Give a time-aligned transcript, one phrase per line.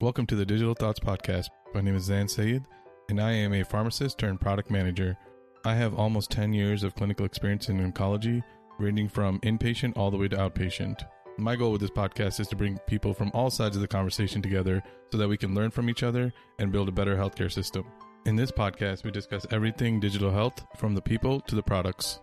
[0.00, 1.48] Welcome to the Digital Thoughts Podcast.
[1.74, 2.64] My name is Zain Syed,
[3.08, 5.18] and I am a pharmacist turned product manager.
[5.64, 8.40] I have almost 10 years of clinical experience in oncology,
[8.78, 11.02] ranging from inpatient all the way to outpatient.
[11.36, 14.40] My goal with this podcast is to bring people from all sides of the conversation
[14.40, 17.84] together so that we can learn from each other and build a better healthcare system.
[18.24, 22.20] In this podcast, we discuss everything digital health, from the people to the products.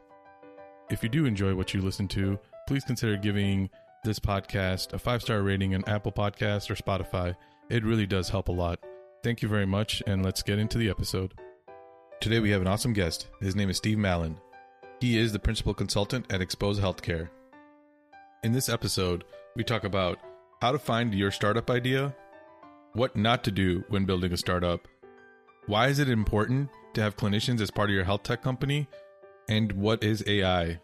[0.90, 2.40] If you do enjoy what you listen to,
[2.70, 3.70] please consider giving
[4.06, 7.36] this podcast a five star rating on Apple Podcasts or Spotify.
[7.68, 8.80] It really does help a lot.
[9.24, 11.34] Thank you very much, and let's get into the episode.
[12.22, 13.28] Today we have an awesome guest.
[13.42, 14.38] His name is Steve Malen.
[15.02, 17.30] He is the principal consultant at Expose Healthcare.
[18.44, 19.24] In this episode,
[19.56, 20.20] we talk about
[20.62, 22.16] how to find your startup idea,
[22.94, 24.88] what not to do when building a startup,
[25.66, 28.88] why is it important to have clinicians as part of your health tech company,
[29.50, 30.80] and what is AI.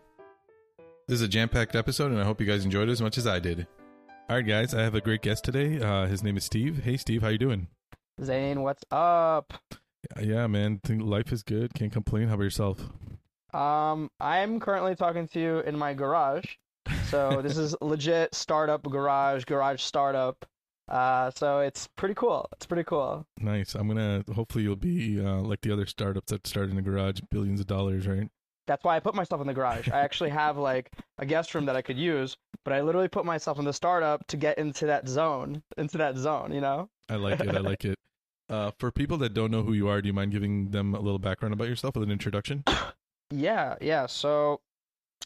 [1.07, 3.27] This is a jam-packed episode, and I hope you guys enjoyed it as much as
[3.27, 3.67] I did.
[4.31, 5.81] All right, guys, I have a great guest today.
[5.81, 6.85] Uh, his name is Steve.
[6.85, 7.67] Hey, Steve, how you doing?
[8.23, 9.53] Zain, what's up?
[10.21, 11.73] Yeah, man, think life is good.
[11.73, 12.29] Can't complain.
[12.29, 12.79] How about yourself?
[13.53, 16.45] Um, I'm currently talking to you in my garage.
[17.07, 20.45] So this is legit startup garage, garage startup.
[20.87, 22.47] Uh, so it's pretty cool.
[22.53, 23.27] It's pretty cool.
[23.37, 23.75] Nice.
[23.75, 24.23] I'm gonna.
[24.33, 27.67] Hopefully, you'll be uh, like the other startups that start in the garage, billions of
[27.67, 28.29] dollars, right?
[28.67, 29.89] That's why I put myself in the garage.
[29.89, 33.25] I actually have like a guest room that I could use, but I literally put
[33.25, 36.51] myself in the startup to get into that zone, into that zone.
[36.53, 36.89] You know.
[37.09, 37.49] I like it.
[37.49, 37.97] I like it.
[38.49, 40.99] Uh, for people that don't know who you are, do you mind giving them a
[40.99, 42.63] little background about yourself with an introduction?
[43.33, 44.07] Yeah, yeah.
[44.07, 44.59] So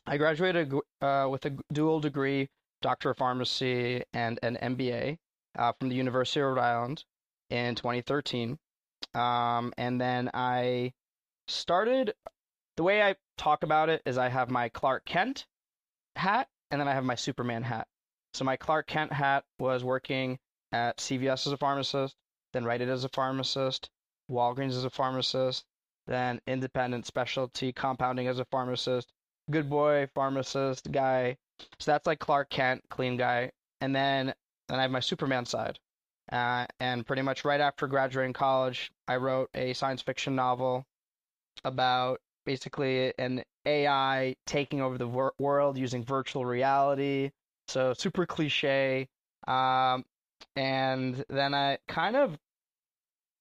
[0.05, 2.49] I graduated uh, with a dual degree,
[2.83, 5.17] Doctor of Pharmacy, and an MBA
[5.57, 7.03] uh, from the University of Rhode Island
[7.49, 8.59] in 2013.
[9.15, 10.93] Um, and then I
[11.47, 12.13] started,
[12.77, 15.45] the way I talk about it is I have my Clark Kent
[16.15, 17.87] hat and then I have my Superman hat.
[18.33, 20.39] So my Clark Kent hat was working
[20.71, 22.15] at CVS as a pharmacist,
[22.53, 23.89] then Rite Aid as a pharmacist,
[24.29, 25.63] Walgreens as a pharmacist,
[26.07, 29.11] then independent specialty compounding as a pharmacist,
[29.49, 31.37] good boy pharmacist guy.
[31.79, 33.51] So that's like Clark Kent, clean guy.
[33.81, 34.33] And then
[34.67, 35.79] then I have my Superman side.
[36.31, 40.85] Uh, and pretty much right after graduating college, I wrote a science fiction novel
[41.63, 47.31] about basically an AI taking over the wor- world using virtual reality.
[47.67, 49.07] So super cliche.
[49.47, 50.05] Um,
[50.55, 52.37] and then I kind of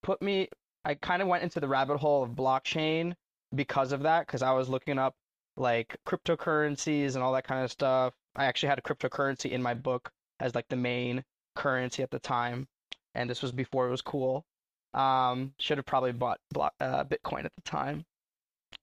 [0.02, 0.48] put me,
[0.84, 3.14] I kind of went into the rabbit hole of blockchain
[3.54, 5.14] because of that, because I was looking up
[5.56, 8.14] like cryptocurrencies and all that kind of stuff.
[8.36, 10.10] I actually had a cryptocurrency in my book
[10.40, 12.66] as like the main currency at the time,
[13.14, 14.44] and this was before it was cool.
[14.92, 18.04] Um, should have probably bought block, uh, Bitcoin at the time.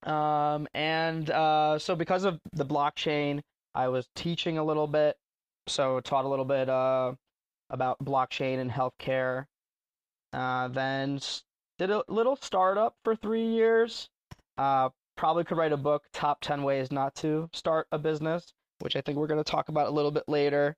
[0.03, 3.41] Um, and uh, so because of the blockchain,
[3.75, 5.15] I was teaching a little bit,
[5.67, 7.13] so taught a little bit uh,
[7.69, 9.45] about blockchain and healthcare.
[10.33, 11.19] Uh, then
[11.77, 14.09] did a little startup for three years.
[14.57, 18.95] Uh, probably could write a book, Top 10 Ways Not to Start a Business, which
[18.95, 20.75] I think we're going to talk about a little bit later.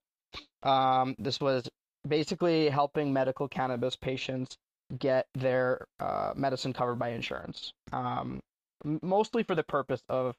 [0.63, 1.69] Um, this was
[2.07, 4.57] basically helping medical cannabis patients
[4.99, 8.39] get their uh, medicine covered by insurance, um,
[8.83, 10.35] mostly for the purpose of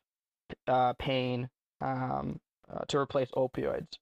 [0.67, 1.49] uh, pain
[1.81, 2.41] um,
[2.73, 3.99] uh, to replace opioids.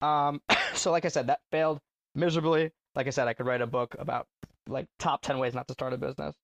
[0.00, 0.40] Um,
[0.74, 1.80] so, like I said, that failed
[2.14, 2.70] miserably.
[2.94, 4.26] Like I said, I could write a book about
[4.68, 6.34] like top 10 ways not to start a business.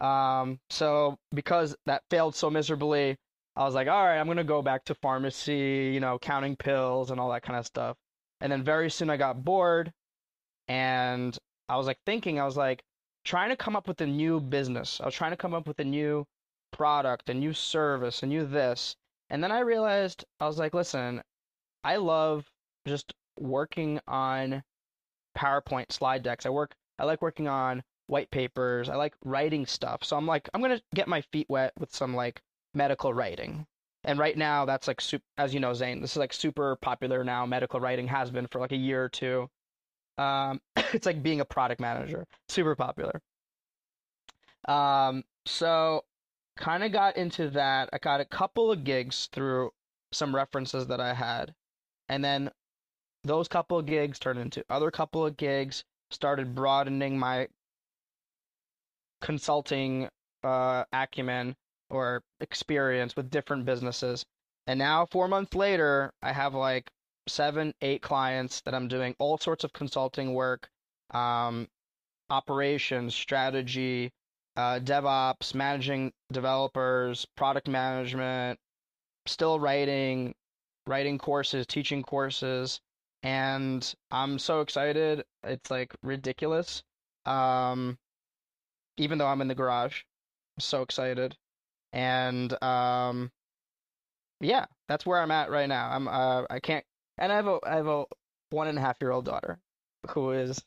[0.00, 3.16] Um, so because that failed so miserably,
[3.56, 6.56] I was like, all right, I'm going to go back to pharmacy, you know, counting
[6.56, 7.96] pills and all that kind of stuff.
[8.40, 9.92] And then very soon I got bored
[10.68, 11.36] and
[11.68, 12.82] I was like thinking, I was like
[13.24, 15.00] trying to come up with a new business.
[15.00, 16.26] I was trying to come up with a new
[16.70, 18.96] product, and new service, and new this.
[19.30, 21.22] And then I realized, I was like, listen,
[21.84, 22.50] I love
[22.86, 24.62] just working on
[25.36, 26.46] PowerPoint slide decks.
[26.46, 28.88] I work, I like working on white papers.
[28.88, 30.04] I like writing stuff.
[30.04, 32.42] So I'm like, I'm going to get my feet wet with some like
[32.74, 33.66] medical writing.
[34.04, 35.00] And right now, that's like,
[35.38, 37.46] as you know, Zain, this is like super popular now.
[37.46, 39.48] Medical writing has been for like a year or two.
[40.18, 40.60] Um,
[40.92, 43.20] it's like being a product manager, super popular.
[44.68, 46.04] Um, so
[46.56, 47.88] kind of got into that.
[47.92, 49.72] I got a couple of gigs through
[50.12, 51.54] some references that I had.
[52.08, 52.50] And then
[53.24, 57.48] those couple of gigs turned into other couple of gigs, started broadening my
[59.20, 60.08] consulting
[60.42, 61.54] uh, acumen
[61.90, 64.24] or experience with different businesses.
[64.66, 66.90] And now, four months later, I have like
[67.26, 70.68] seven, eight clients that I'm doing all sorts of consulting work,
[71.10, 71.68] um,
[72.30, 74.10] operations, strategy,
[74.56, 78.58] DevOps, managing developers, product management,
[79.26, 80.34] still writing,
[80.86, 82.80] writing courses, teaching courses.
[83.22, 85.24] and I'm so excited.
[85.44, 86.82] It's like ridiculous.
[87.26, 87.98] Um,
[88.96, 90.02] even though I'm in the garage,
[90.56, 91.36] I'm so excited,
[91.92, 93.30] and um,
[94.40, 95.90] yeah, that's where I'm at right now.
[95.90, 96.84] I'm uh, I can't,
[97.18, 98.04] and I have a I have a
[98.50, 99.58] one and a half year old daughter,
[100.10, 100.62] who is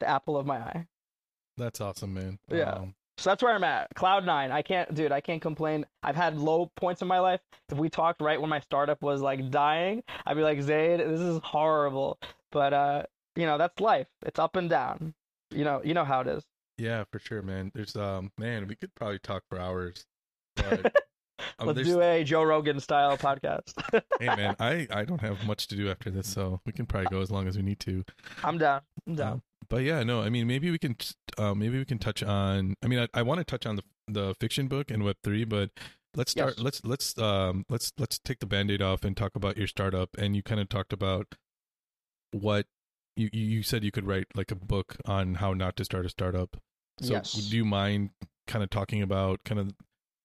[0.00, 0.86] the apple of my eye.
[1.56, 2.38] That's awesome, man.
[2.50, 2.72] Yeah.
[2.72, 3.94] Um, So that's where I'm at.
[3.94, 4.50] Cloud nine.
[4.50, 5.12] I can't, dude.
[5.12, 5.84] I can't complain.
[6.02, 7.40] I've had low points in my life.
[7.70, 11.20] If we talked right when my startup was like dying, I'd be like, Zaid, this
[11.20, 12.18] is horrible.
[12.50, 13.02] But uh,
[13.36, 14.06] you know, that's life.
[14.24, 15.12] It's up and down.
[15.50, 16.44] You know, you know how it is.
[16.78, 17.70] yeah, for sure, man.
[17.74, 20.06] There's um, man, we could probably talk for hours.
[20.56, 20.94] But
[21.58, 23.72] um, Let's do a Joe Rogan style podcast.
[24.20, 27.08] hey, man, I I don't have much to do after this, so we can probably
[27.10, 28.04] go as long as we need to.
[28.44, 28.80] I'm down.
[29.06, 29.32] I'm down.
[29.32, 30.96] Um, but yeah, no, I mean, maybe we can,
[31.38, 32.74] uh, maybe we can touch on.
[32.82, 35.44] I mean, I, I want to touch on the the fiction book and Web three,
[35.44, 35.70] but
[36.16, 36.54] let's start.
[36.56, 36.64] Yes.
[36.64, 40.16] Let's let's um let's let's take the band-aid off and talk about your startup.
[40.18, 41.34] And you kind of talked about
[42.32, 42.66] what
[43.16, 46.06] you you you said you could write like a book on how not to start
[46.06, 46.56] a startup.
[47.00, 47.32] So Yes.
[47.32, 48.10] do you mind
[48.46, 49.72] kind of talking about kind of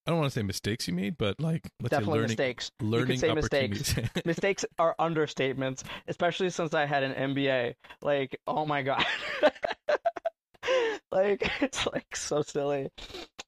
[0.05, 2.71] I don't want to say mistakes you made, but like let's Definitely say learning mistakes.
[2.79, 3.95] learning say mistakes.
[4.25, 7.73] Mistakes are understatements, especially since I had an MBA.
[8.01, 9.03] Like, oh my god.
[11.11, 12.89] like it's like so silly.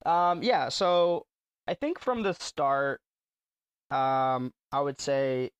[0.06, 1.28] Um yeah, so
[1.68, 3.02] I think from the start
[3.92, 5.52] um I would say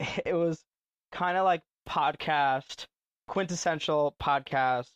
[0.26, 0.64] it was
[1.12, 2.86] kind of like podcast
[3.28, 4.90] quintessential podcast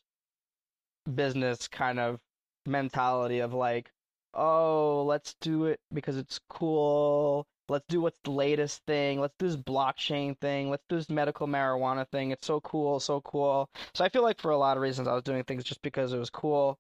[1.14, 2.20] business kind of
[2.66, 3.90] mentality of like
[4.34, 7.46] oh, let's do it because it's cool.
[7.68, 9.20] Let's do what's the latest thing.
[9.20, 10.70] Let's do this blockchain thing.
[10.70, 12.30] Let's do this medical marijuana thing.
[12.30, 13.70] It's so cool, so cool.
[13.94, 16.12] So I feel like for a lot of reasons I was doing things just because
[16.12, 16.78] it was cool.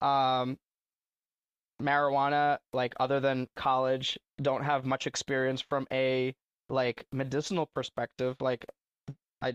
[0.00, 0.56] Um,
[1.82, 6.34] marijuana, like other than college, don't have much experience from a
[6.70, 8.36] like medicinal perspective.
[8.40, 8.64] Like
[9.42, 9.54] I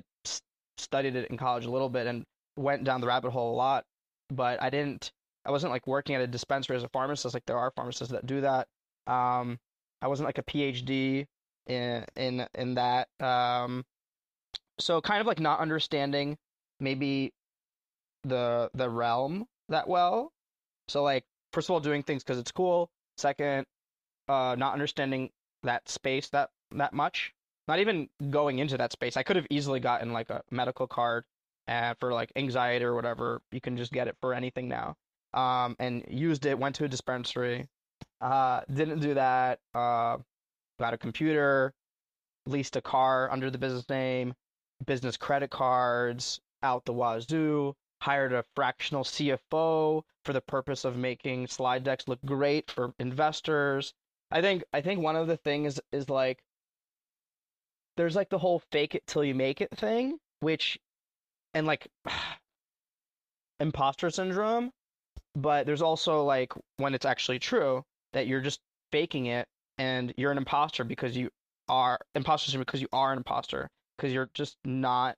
[0.78, 2.24] studied it in college a little bit and
[2.56, 3.86] went down the rabbit hole a lot,
[4.30, 5.12] but I didn't
[5.48, 7.34] I wasn't like working at a dispensary as a pharmacist.
[7.34, 8.68] Like there are pharmacists that do that.
[9.08, 9.58] Um,
[10.02, 11.26] I wasn't like a PhD
[11.68, 13.08] in in in that.
[13.22, 13.86] Um,
[14.78, 16.38] so kind of like not understanding
[16.82, 17.34] maybe
[18.26, 20.34] the the realm that well.
[20.90, 21.24] So like
[21.54, 22.90] first of all, doing things because it's cool.
[23.18, 23.66] Second,
[24.28, 25.30] uh, not understanding
[25.64, 27.34] that space that that much.
[27.70, 29.18] Not even going into that space.
[29.18, 31.24] I could have easily gotten like a medical card,
[31.68, 34.96] and for like anxiety or whatever, you can just get it for anything now
[35.34, 36.58] um, and used it.
[36.58, 37.68] Went to a dispensary.
[38.22, 39.60] Uh, didn't do that.
[39.74, 40.18] Uh,
[40.80, 41.74] got a computer,
[42.46, 44.34] leased a car under the business name,
[44.86, 47.76] business credit cards out the wazoo.
[48.02, 53.94] Hired a fractional CFO for the purpose of making slide decks look great for investors.
[54.30, 56.44] I think I think one of the things is like
[57.96, 60.78] there's like the whole fake it till you make it thing, which
[61.56, 61.88] and like
[63.60, 64.72] imposter syndrome
[65.38, 68.60] but there's also like when it's actually true that you're just
[68.92, 69.48] faking it
[69.78, 71.30] and you're an imposter because you
[71.70, 75.16] are imposter because you are an imposter because you're just not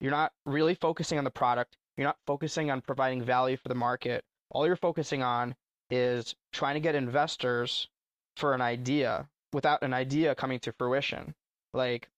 [0.00, 3.74] you're not really focusing on the product you're not focusing on providing value for the
[3.74, 4.24] market.
[4.50, 5.54] All you're focusing on
[5.90, 7.88] is trying to get investors
[8.36, 11.34] for an idea without an idea coming to fruition.
[11.72, 12.08] Like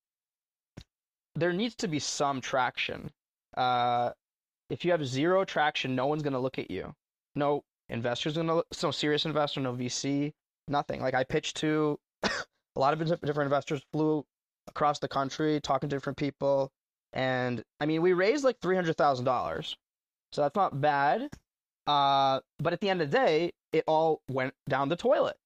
[1.34, 3.10] there needs to be some traction.
[3.56, 4.12] Uh
[4.70, 6.92] if you have zero traction no one's going to look at you
[7.36, 10.32] no investors gonna no serious investor, no VC,
[10.68, 11.00] nothing.
[11.00, 12.30] Like I pitched to a
[12.76, 14.24] lot of different investors, flew
[14.68, 16.72] across the country, talking to different people,
[17.12, 19.76] and I mean we raised like three hundred thousand dollars,
[20.32, 21.28] so that's not bad.
[21.86, 25.36] Uh, but at the end of the day, it all went down the toilet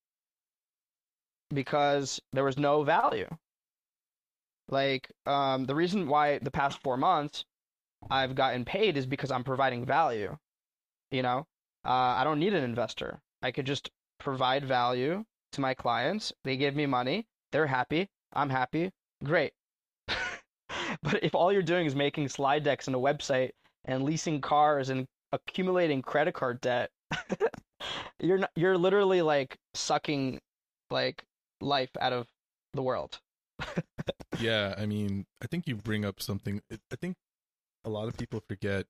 [1.52, 3.28] because there was no value.
[4.68, 7.44] Like um, the reason why the past four months
[8.10, 10.36] I've gotten paid is because I'm providing value.
[11.10, 11.46] You know,
[11.84, 13.20] uh, I don't need an investor.
[13.42, 16.32] I could just provide value to my clients.
[16.44, 17.26] They give me money.
[17.52, 18.08] They're happy.
[18.32, 18.90] I'm happy.
[19.24, 19.52] Great.
[20.08, 23.50] but if all you're doing is making slide decks and a website
[23.84, 26.90] and leasing cars and accumulating credit card debt,
[28.20, 30.38] you're not, you're literally like sucking
[30.90, 31.24] like
[31.60, 32.26] life out of
[32.74, 33.18] the world.
[34.38, 36.60] yeah, I mean, I think you bring up something.
[36.70, 37.16] I think
[37.84, 38.86] a lot of people forget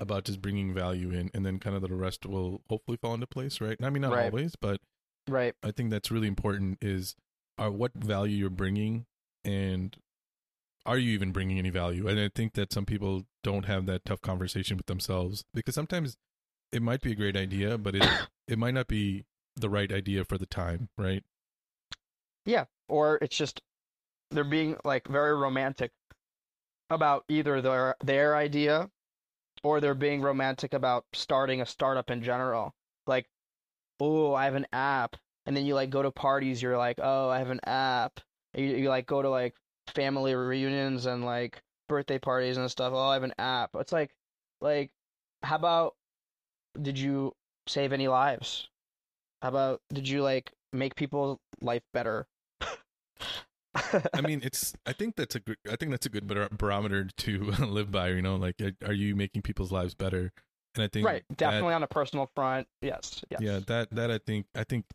[0.00, 3.26] about just bringing value in, and then kind of the rest will hopefully fall into
[3.26, 3.76] place, right?
[3.82, 4.26] I mean, not Right.
[4.26, 4.80] always, but
[5.28, 5.54] Right.
[5.62, 6.78] I think that's really important.
[6.82, 7.14] Is
[7.58, 9.06] are what value you're bringing,
[9.44, 9.96] and
[10.86, 12.08] are you even bringing any value?
[12.08, 16.16] And I think that some people don't have that tough conversation with themselves because sometimes
[16.72, 18.04] it might be a great idea, but it
[18.48, 19.24] it might not be
[19.56, 21.22] the right idea for the time, right?
[22.46, 22.64] Yeah.
[22.88, 23.60] Or it's just
[24.30, 25.92] they're being like very romantic
[26.88, 28.90] about either their their idea
[29.62, 32.74] or they're being romantic about starting a startup in general.
[33.06, 33.26] Like,
[34.00, 37.28] oh, I have an app, and then you like go to parties, you're like, oh,
[37.28, 38.20] I have an app.
[38.54, 39.54] You, you like go to like
[39.88, 42.92] family reunions and like birthday parties and stuff.
[42.94, 43.70] Oh, I have an app.
[43.74, 44.14] It's like,
[44.60, 44.90] like,
[45.42, 45.94] how about
[46.80, 47.34] did you
[47.66, 48.68] save any lives?
[49.42, 52.26] How about did you like make people's life better?
[54.14, 54.74] I mean, it's.
[54.86, 55.56] I think that's a good.
[55.70, 58.08] I think that's a good bar- barometer to live by.
[58.08, 60.32] You know, like, are you making people's lives better?
[60.74, 62.66] And I think right, definitely that, on a personal front.
[62.82, 63.40] Yes, yes.
[63.40, 64.46] Yeah, that that I think.
[64.54, 64.86] I think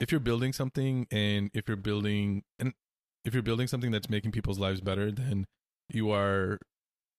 [0.00, 2.72] if you're building something, and if you're building, and
[3.24, 5.46] if you're building something that's making people's lives better, then
[5.88, 6.58] you are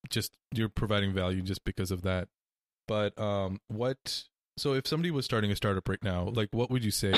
[0.09, 2.27] just you're providing value just because of that.
[2.87, 4.23] But um, what?
[4.57, 7.13] So if somebody was starting a startup right now, like, what would you say?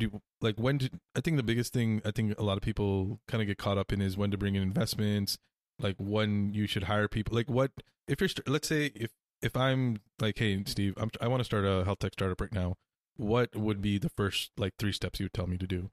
[0.00, 3.20] Do like when did I think the biggest thing I think a lot of people
[3.28, 5.38] kind of get caught up in is when to bring in investments,
[5.78, 7.36] like when you should hire people.
[7.36, 7.70] Like what
[8.08, 11.64] if you're let's say if if I'm like, hey Steve, I'm, I want to start
[11.64, 12.76] a health tech startup right now.
[13.16, 15.90] What would be the first like three steps you would tell me to do?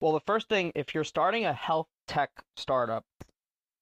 [0.00, 3.04] Well, the first thing, if you're starting a health tech startup,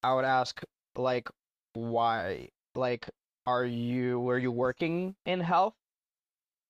[0.02, 0.62] I would ask
[0.96, 1.28] like
[1.72, 2.50] why?
[2.74, 3.08] Like,
[3.46, 5.74] are you were you working in health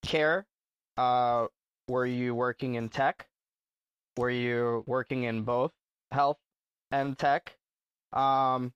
[0.02, 0.46] care?
[0.96, 1.46] Uh,
[1.90, 3.26] were you working in tech?
[4.16, 5.72] Were you working in both
[6.12, 6.38] health
[6.90, 7.56] and tech?
[8.12, 8.72] Um,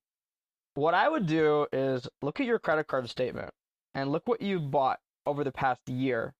[0.74, 3.50] what I would do is look at your credit card statement
[3.94, 6.34] and look what you bought over the past year.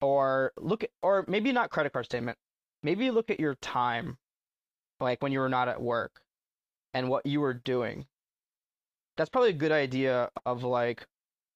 [0.00, 2.38] Or look at, or maybe not credit card statement.
[2.82, 4.18] Maybe look at your time,
[5.00, 6.20] like when you were not at work,
[6.94, 8.06] and what you were doing.
[9.16, 11.04] That's probably a good idea of like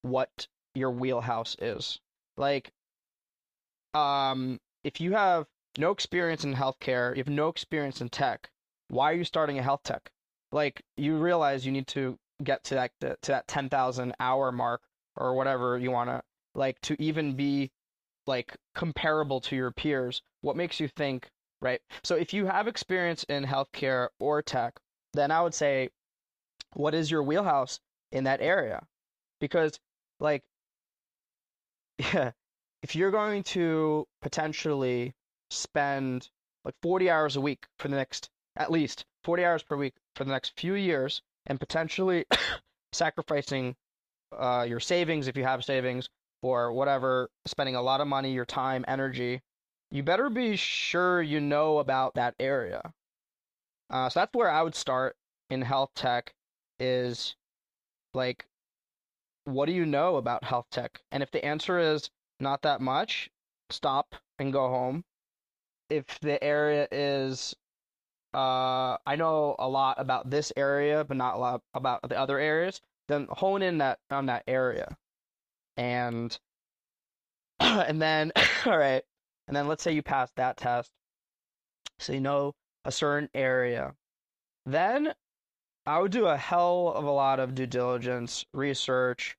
[0.02, 2.00] what your wheelhouse is.
[2.36, 2.72] Like
[3.94, 5.46] um, if you have
[5.78, 8.50] no experience in healthcare, you have no experience in tech,
[8.88, 10.10] why are you starting a health tech?
[10.52, 14.82] Like you realize you need to get to that to that 10,000 hour mark
[15.16, 16.22] or whatever you want to
[16.54, 17.70] like to even be
[18.26, 20.22] like comparable to your peers.
[20.40, 21.30] What makes you think,
[21.60, 21.80] right?
[22.02, 24.78] So if you have experience in healthcare or tech,
[25.12, 25.90] then I would say
[26.74, 27.80] what is your wheelhouse
[28.12, 28.86] in that area?
[29.40, 29.78] Because
[30.18, 30.42] like
[31.98, 32.32] yeah,
[32.82, 35.14] if you're going to potentially
[35.50, 36.28] spend
[36.64, 40.24] like 40 hours a week for the next at least 40 hours per week for
[40.24, 42.24] the next few years and potentially
[42.92, 43.74] sacrificing
[44.36, 46.08] uh, your savings if you have savings
[46.42, 49.40] or whatever spending a lot of money your time energy
[49.90, 52.92] you better be sure you know about that area.
[53.90, 55.16] Uh, so that's where i would start
[55.50, 56.32] in health tech
[56.78, 57.34] is
[58.14, 58.46] like
[59.44, 61.00] what do you know about health tech?
[61.10, 62.10] And if the answer is
[62.40, 63.30] not that much,
[63.70, 65.04] stop and go home.
[65.88, 67.54] If the area is
[68.32, 72.38] uh I know a lot about this area but not a lot about the other
[72.38, 74.96] areas, then hone in that on that area.
[75.76, 76.38] And
[77.60, 78.32] and then
[78.66, 79.02] all right.
[79.48, 80.92] And then let's say you pass that test.
[81.98, 82.54] So you know
[82.84, 83.94] a certain area.
[84.66, 85.12] Then
[85.86, 89.36] I would do a hell of a lot of due diligence, research,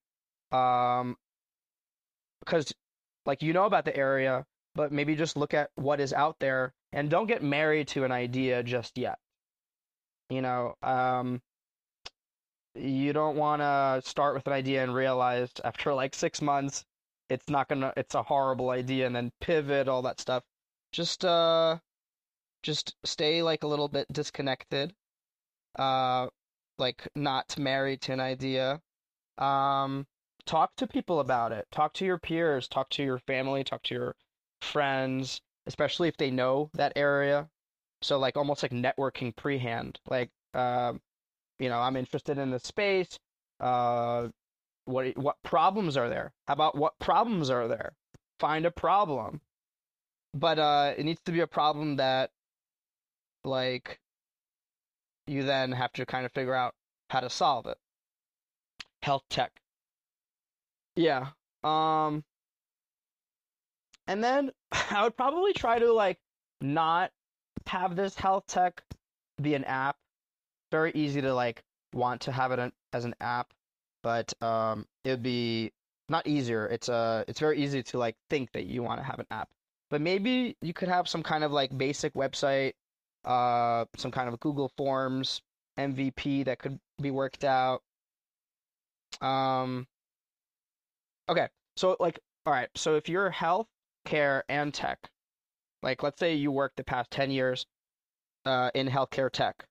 [0.52, 1.18] um,
[2.40, 2.74] because
[3.26, 6.74] like you know about the area, but maybe just look at what is out there
[6.94, 9.18] and don't get married to an idea just yet.
[10.30, 11.42] You know, um,
[12.76, 16.86] you don't want to start with an idea and realize after like six months
[17.32, 20.44] it's not gonna, it's a horrible idea, and then pivot all that stuff.
[20.92, 21.78] Just uh,
[22.62, 24.94] just stay like a little bit disconnected,
[25.80, 26.28] uh,
[26.78, 28.82] like not married to an idea.
[29.38, 30.06] Um,
[30.52, 31.66] talk to people about it.
[31.72, 34.16] Talk to your peers, talk to your family, talk to your
[34.62, 37.50] friends, especially if they know that area.
[38.02, 40.00] So like almost like networking pre-hand.
[40.10, 40.94] Like uh,
[41.58, 43.18] you know, I'm interested in the space.
[43.62, 44.28] Uh,
[44.86, 46.34] what what problems are there?
[46.48, 47.94] How about what problems are there?
[48.40, 49.40] Find a problem.
[50.34, 52.32] But uh, it needs to be a problem that
[53.46, 54.00] like
[55.28, 56.74] you then have to kind of figure out
[57.10, 57.78] how to solve it.
[59.02, 59.62] Health tech.
[60.96, 61.28] Yeah.
[61.64, 62.24] Um
[64.08, 66.20] and then I would probably try to like
[66.62, 67.12] not
[67.68, 68.84] have this health tech
[69.42, 69.98] be an app.
[70.72, 73.54] Very easy to like want to have it as an app,
[74.04, 75.72] but um it would be
[76.10, 76.68] not easier.
[76.68, 79.50] It's uh it's very easy to like think that you want to have an app.
[79.90, 82.74] But maybe you could have some kind of like basic website,
[83.26, 85.42] uh some kind of Google Forms
[85.78, 87.82] MVP that could be worked out.
[89.22, 89.88] Um
[91.30, 93.68] Okay, so like, all right, so if you're health
[94.06, 95.10] care and tech,
[95.84, 97.66] like let's say you worked the past ten years
[98.46, 99.66] uh, in healthcare tech,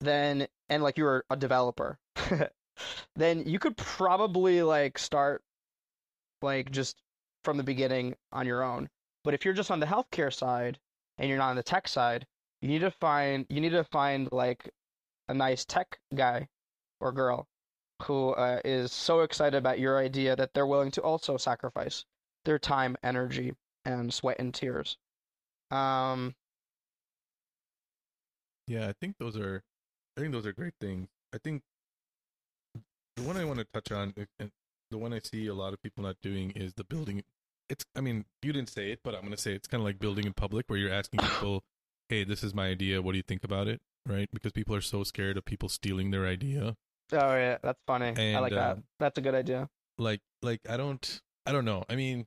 [0.00, 1.98] then and like you were a developer,
[3.16, 5.42] then you could probably like start
[6.42, 6.96] like just
[7.44, 8.88] from the beginning on your own.
[9.24, 10.78] But if you're just on the healthcare side
[11.18, 12.26] and you're not on the tech side,
[12.62, 14.70] you need to find you need to find like
[15.28, 16.48] a nice tech guy
[17.00, 17.46] or girl
[18.02, 22.04] who uh, is so excited about your idea that they're willing to also sacrifice
[22.44, 23.54] their time, energy,
[23.84, 24.96] and sweat and tears.
[25.70, 26.34] Um,
[28.70, 29.64] Yeah, I think those are,
[30.16, 31.08] I think those are great things.
[31.34, 31.62] I think
[33.16, 34.52] the one I want to touch on, and
[34.92, 37.24] the one I see a lot of people not doing is the building.
[37.68, 39.84] It's, I mean, you didn't say it, but I'm going to say it's kind of
[39.84, 41.64] like building in public, where you're asking people,
[42.08, 43.02] "Hey, this is my idea.
[43.02, 44.28] What do you think about it?" Right?
[44.32, 46.76] Because people are so scared of people stealing their idea.
[47.12, 48.06] Oh yeah, that's funny.
[48.16, 48.72] I And, like that.
[48.72, 49.68] um, That's a good idea.
[49.98, 52.26] like like i don't i don't know i mean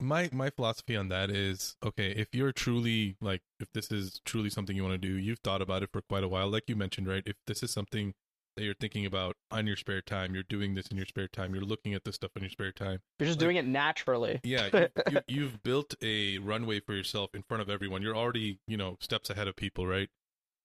[0.00, 4.50] my my philosophy on that is okay if you're truly like if this is truly
[4.50, 6.74] something you want to do you've thought about it for quite a while like you
[6.76, 8.12] mentioned right if this is something
[8.56, 11.54] that you're thinking about on your spare time you're doing this in your spare time
[11.54, 14.40] you're looking at this stuff in your spare time You're just like- doing it naturally.
[14.42, 18.58] yeah you, you, you've built a runway for yourself in front of everyone you're already
[18.66, 20.08] you know steps ahead of people right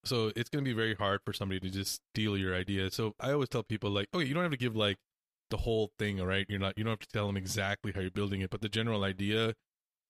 [0.04, 2.92] so it's going to be very hard for somebody to just steal your idea.
[2.92, 4.98] So i always tell people like okay you don't have to give like
[5.50, 8.02] the whole thing all right you're not you don't have to tell them exactly how
[8.02, 9.56] you're building it but the general idea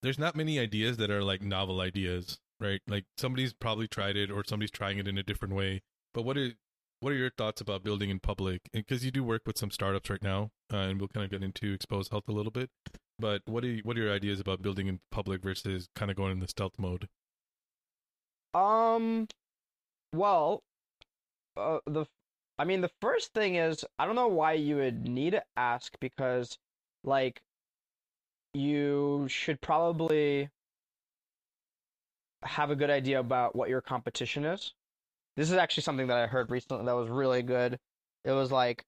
[0.03, 2.81] there's not many ideas that are like novel ideas right?
[2.87, 5.81] Like somebody's probably tried it or somebody's trying it in a different way.
[6.13, 6.51] But what are
[6.99, 8.61] what are your thoughts about building in public?
[8.73, 11.43] Because you do work with some startups right now uh, and we'll kind of get
[11.43, 12.69] into exposed health a little bit.
[13.17, 16.17] But what are you, what are your ideas about building in public versus kind of
[16.17, 17.07] going in the stealth mode?
[18.53, 19.27] Um,
[20.13, 20.63] well,
[21.57, 22.05] uh, the
[22.57, 25.93] I mean the first thing is I don't know why you would need to ask
[25.99, 26.57] because
[27.03, 27.41] like
[28.53, 30.49] you should probably
[32.43, 34.73] have a good idea about what your competition is.
[35.37, 37.79] This is actually something that I heard recently that was really good.
[38.25, 38.83] It was like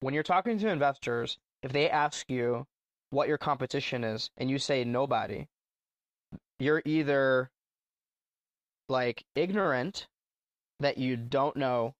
[0.00, 2.66] when you're talking to investors, if they ask you
[3.10, 5.46] what your competition is and you say nobody,
[6.58, 7.50] you're either
[8.88, 10.06] like ignorant
[10.80, 11.94] that you don't know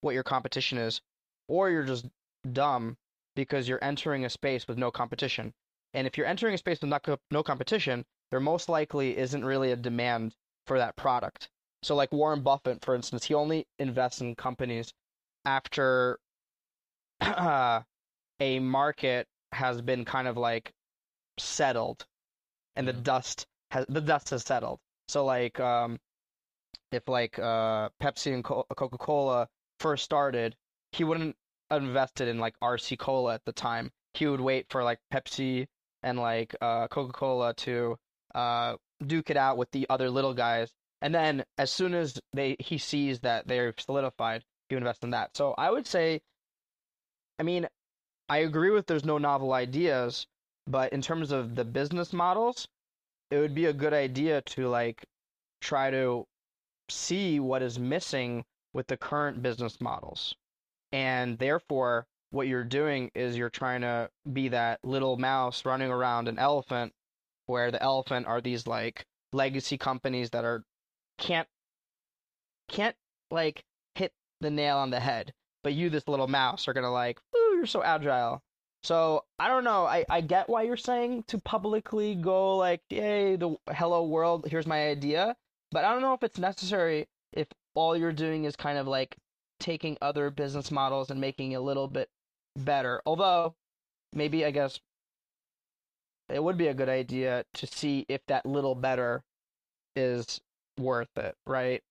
[0.00, 1.00] what your competition is,
[1.48, 2.06] or you're just
[2.52, 2.96] dumb
[3.36, 5.52] because you're entering a space with no competition.
[5.92, 9.72] And if you're entering a space with not no competition, there most likely isn't really
[9.72, 10.34] a demand
[10.66, 11.48] for that product.
[11.82, 14.92] So, like Warren Buffett, for instance, he only invests in companies
[15.44, 16.18] after
[17.20, 17.84] a
[18.40, 20.72] market has been kind of like
[21.38, 22.06] settled,
[22.76, 24.80] and the dust has the dust has settled.
[25.08, 25.98] So, like, um,
[26.94, 29.48] if like uh, Pepsi and Co- Coca Cola
[29.80, 30.56] first started,
[30.92, 31.36] he wouldn't
[31.70, 33.90] invested in like RC Cola at the time.
[34.14, 35.66] He would wait for like Pepsi
[36.02, 37.96] and like uh, Coca Cola to
[38.34, 38.76] uh,
[39.06, 40.70] duke it out with the other little guys,
[41.02, 45.10] and then as soon as they he sees that they're solidified, he would invest in
[45.10, 45.36] that.
[45.36, 46.20] So I would say,
[47.38, 47.66] I mean,
[48.28, 50.26] I agree with there's no novel ideas,
[50.66, 52.68] but in terms of the business models,
[53.30, 55.04] it would be a good idea to like
[55.60, 56.26] try to
[56.88, 60.34] see what is missing with the current business models.
[60.92, 66.28] And therefore, what you're doing is you're trying to be that little mouse running around
[66.28, 66.92] an elephant,
[67.46, 70.64] where the elephant are these like legacy companies that are
[71.18, 71.48] can't
[72.68, 72.96] can't
[73.30, 77.20] like hit the nail on the head, but you, this little mouse, are gonna like,
[77.36, 78.42] ooh, you're so agile.
[78.82, 79.86] So I don't know.
[79.86, 84.66] I, I get why you're saying to publicly go like, yay, the hello world, here's
[84.66, 85.36] my idea.
[85.74, 89.16] But I don't know if it's necessary if all you're doing is kind of like
[89.58, 92.08] taking other business models and making it a little bit
[92.56, 93.02] better.
[93.04, 93.56] Although
[94.12, 94.78] maybe I guess
[96.28, 99.24] it would be a good idea to see if that little better
[99.96, 100.40] is
[100.78, 101.82] worth it, right?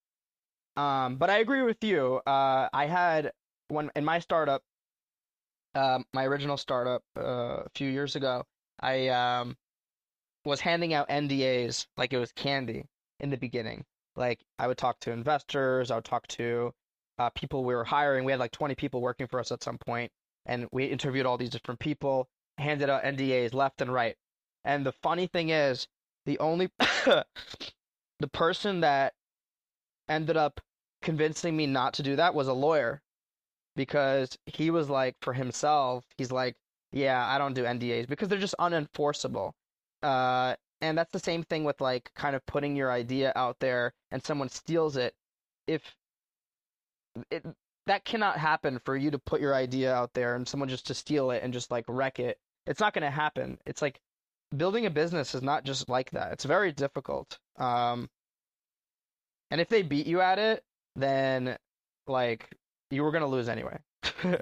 [0.77, 2.21] Um, but I agree with you.
[2.25, 3.33] Uh, I had
[3.67, 4.63] when in my startup,
[5.75, 8.45] um, my original startup uh, a few years ago,
[8.79, 9.57] I um,
[10.45, 12.85] was handing out NDAs like it was candy
[13.23, 13.83] in the beginning.
[14.15, 16.71] Like I would talk to investors, I would talk to
[17.17, 18.25] uh, people we were hiring.
[18.25, 20.11] We had like 20 people working for us at some point,
[20.45, 22.27] and we interviewed all these different people,
[22.59, 24.15] handed out NDAs left and right.
[24.65, 25.87] And the funny thing is,
[26.25, 27.25] the only the
[28.31, 29.13] person that
[30.09, 30.59] ended up
[31.01, 33.01] convincing me not to do that was a lawyer
[33.75, 36.55] because he was like for himself he's like
[36.91, 39.51] yeah i don't do ndas because they're just unenforceable
[40.01, 43.93] uh, and that's the same thing with like kind of putting your idea out there
[44.11, 45.15] and someone steals it
[45.67, 45.95] if
[47.31, 47.45] it
[47.87, 50.93] that cannot happen for you to put your idea out there and someone just to
[50.93, 54.01] steal it and just like wreck it it's not going to happen it's like
[54.57, 58.09] building a business is not just like that it's very difficult um
[59.51, 60.63] And if they beat you at it,
[60.95, 61.57] then
[62.07, 62.49] like
[62.91, 63.77] you were gonna lose anyway.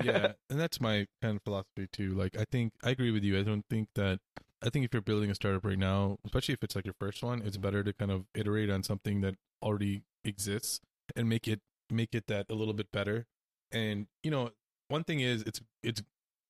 [0.01, 2.13] yeah, and that's my kind of philosophy too.
[2.13, 3.39] Like, I think I agree with you.
[3.39, 4.19] I don't think that.
[4.63, 7.23] I think if you're building a startup right now, especially if it's like your first
[7.23, 10.81] one, it's better to kind of iterate on something that already exists
[11.15, 13.25] and make it make it that a little bit better.
[13.71, 14.51] And you know,
[14.87, 16.01] one thing is it's it's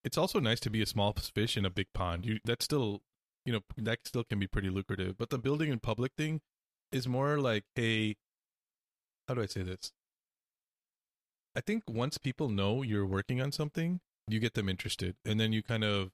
[0.03, 2.25] it's also nice to be a small fish in a big pond.
[2.25, 3.01] You that's still
[3.45, 5.17] you know that still can be pretty lucrative.
[5.17, 6.41] But the building in public thing
[6.91, 8.15] is more like a
[9.27, 9.93] how do I say this?
[11.55, 15.53] I think once people know you're working on something, you get them interested, and then
[15.53, 16.11] you kind of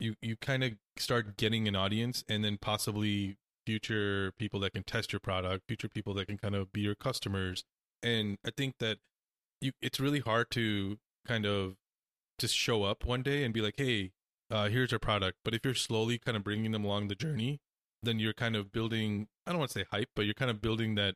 [0.00, 3.36] you you kind of start getting an audience, and then possibly
[3.66, 6.94] future people that can test your product, future people that can kind of be your
[6.94, 7.64] customers,
[8.02, 8.98] and I think that
[9.60, 11.74] you it's really hard to kind of
[12.38, 14.12] just show up one day and be like, hey,
[14.50, 15.38] uh, here's our product.
[15.44, 17.60] But if you're slowly kind of bringing them along the journey,
[18.02, 19.28] then you're kind of building.
[19.46, 21.14] I don't want to say hype, but you're kind of building that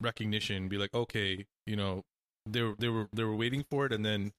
[0.00, 0.68] recognition.
[0.68, 2.02] Be like, okay, you know,
[2.46, 4.32] they were they were they were waiting for it, and then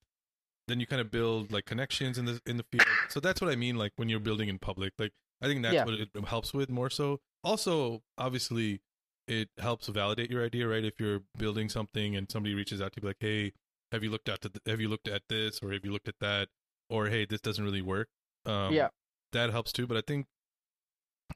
[0.67, 2.87] then you kind of build like connections in the in the field.
[3.09, 3.77] So that's what I mean.
[3.77, 5.85] Like when you're building in public, like I think that's Yeah.
[5.85, 7.19] what it helps with more so.
[7.43, 8.79] Also, obviously,
[9.27, 10.83] it helps validate your idea, right?
[10.85, 13.51] If you're building something and somebody reaches out to you like, hey,
[13.91, 16.15] have you looked at the, have you looked at this or have you looked at
[16.21, 16.47] that
[16.89, 18.07] or hey, this doesn't really work.
[18.45, 18.89] Um, Yeah.
[19.33, 19.85] that helps too.
[19.87, 20.27] But I think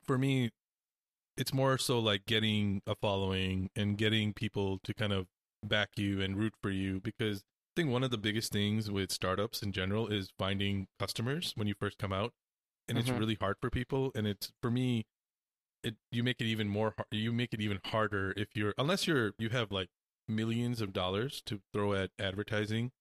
[0.06, 0.52] for me,
[1.36, 5.28] it's more so like getting a following and getting people to kind of
[5.66, 7.44] back you and root for you because
[7.78, 11.68] I think one of the biggest things with startups in general is finding customers when
[11.68, 12.34] you first come out,
[12.90, 13.20] and it's Mhm.
[13.20, 14.12] really hard for people.
[14.16, 15.06] And it's for me,
[15.84, 19.36] it you make it even more you make it even harder if you're unless you're
[19.38, 19.90] you have like
[20.28, 22.94] millions of dollars to throw at advertising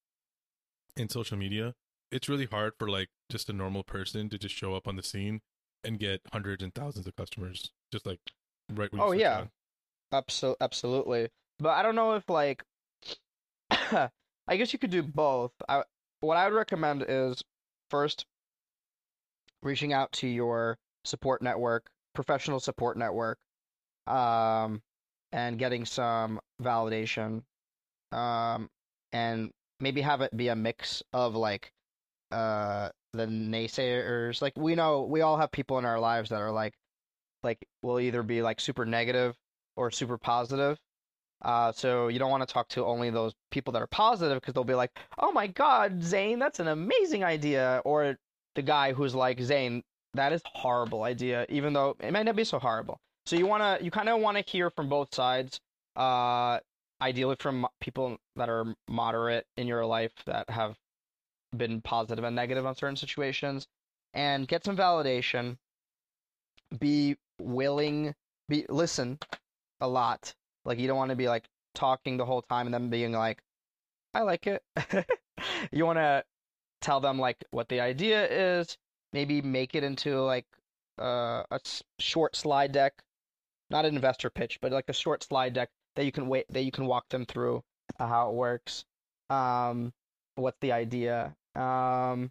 [0.95, 1.75] in social media.
[2.11, 5.03] It's really hard for like just a normal person to just show up on the
[5.03, 5.41] scene
[5.85, 8.21] and get hundreds and thousands of customers just like
[8.69, 9.47] right when Oh, yeah.
[10.13, 11.31] Absol- absolutely.
[11.59, 12.63] But I don't know if like
[14.49, 15.53] I guess you could do both.
[15.69, 15.83] I
[16.21, 17.43] what I would recommend is
[17.91, 18.27] first
[19.63, 23.39] reaching out to your support network, professional support network,
[24.07, 24.83] um,
[25.33, 27.43] and getting some validation,
[28.13, 28.69] um,
[29.13, 31.73] and maybe have it be a mix of like
[32.33, 34.43] uh the naysayers.
[34.43, 36.75] Like we know we all have people in our lives that are like
[37.43, 39.37] like will either be like super negative
[39.77, 40.79] or super positive.
[41.43, 44.55] Uh, so you don't want to talk to only those people that are positive because
[44.55, 48.17] they'll be like, "Oh my God, Zain, that's an amazing idea," or
[48.55, 49.83] the guy who's like, "Zain,
[50.15, 52.99] that is horrible idea," even though it might not be so horrible.
[53.27, 55.61] So you wanna, you kind of want to hear from both sides.
[55.95, 56.61] Uh,
[57.01, 60.77] ideally from people that are moderate in your life that have
[61.57, 63.67] been positive and negative on certain situations,
[64.15, 65.59] and get some validation.
[66.79, 68.15] Be willing,
[68.49, 69.19] be listen
[69.81, 70.35] a lot.
[70.67, 73.41] Like you don't want to be like talking the whole time and then being like,
[74.13, 74.63] I like it.
[75.73, 76.25] you want to
[76.81, 78.27] tell them like what the idea
[78.59, 78.77] is,
[79.13, 80.47] maybe make it into like
[81.01, 81.61] uh, a
[81.99, 82.95] short slide deck,
[83.71, 86.65] not an investor pitch, but like a short slide deck that you can wait that
[86.65, 87.63] you can walk them through
[88.01, 88.85] uh, how it works.
[89.31, 89.93] Um,
[90.35, 91.35] what's the idea?
[91.55, 92.31] Um,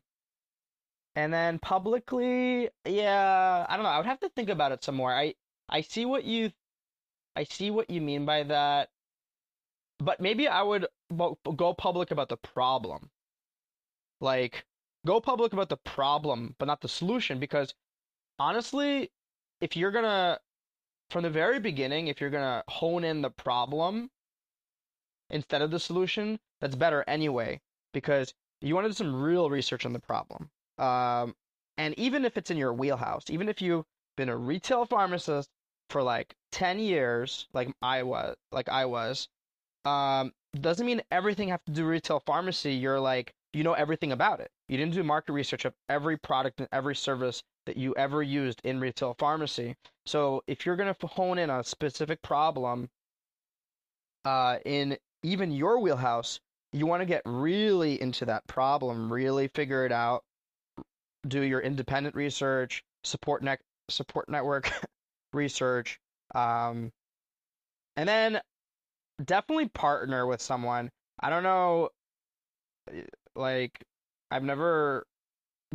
[1.15, 3.89] and then publicly, yeah, I don't know.
[3.89, 5.13] I would have to think about it some more.
[5.13, 5.35] I
[5.69, 6.51] I see what you
[7.35, 8.89] I see what you mean by that,
[9.99, 10.87] but maybe I would
[11.55, 13.09] go public about the problem.
[14.21, 14.65] Like,
[15.05, 17.73] go public about the problem, but not the solution, because
[18.39, 19.11] honestly,
[19.61, 20.39] if you're gonna,
[21.09, 24.09] from the very beginning, if you're gonna hone in the problem
[25.29, 27.59] instead of the solution, that's better anyway,
[27.93, 30.49] because you want to do some real research on the problem.
[30.77, 31.35] Um,
[31.77, 35.49] and even if it's in your wheelhouse, even if you've been a retail pharmacist
[35.89, 39.27] for like 10 years like I was like I was
[39.85, 42.73] um doesn't mean everything have to do retail pharmacy.
[42.73, 44.49] You're like you know everything about it.
[44.67, 48.61] You didn't do market research of every product and every service that you ever used
[48.63, 49.75] in retail pharmacy.
[50.05, 52.89] So if you're going to hone in on a specific problem
[54.25, 56.39] uh in even your wheelhouse
[56.73, 60.23] you want to get really into that problem really figure it out
[61.27, 64.71] do your independent research support net support network
[65.35, 65.99] research
[66.33, 66.91] um
[67.95, 68.41] and then
[69.23, 70.89] definitely partner with someone.
[71.19, 71.89] I don't know
[73.35, 73.83] like
[74.31, 75.05] i've never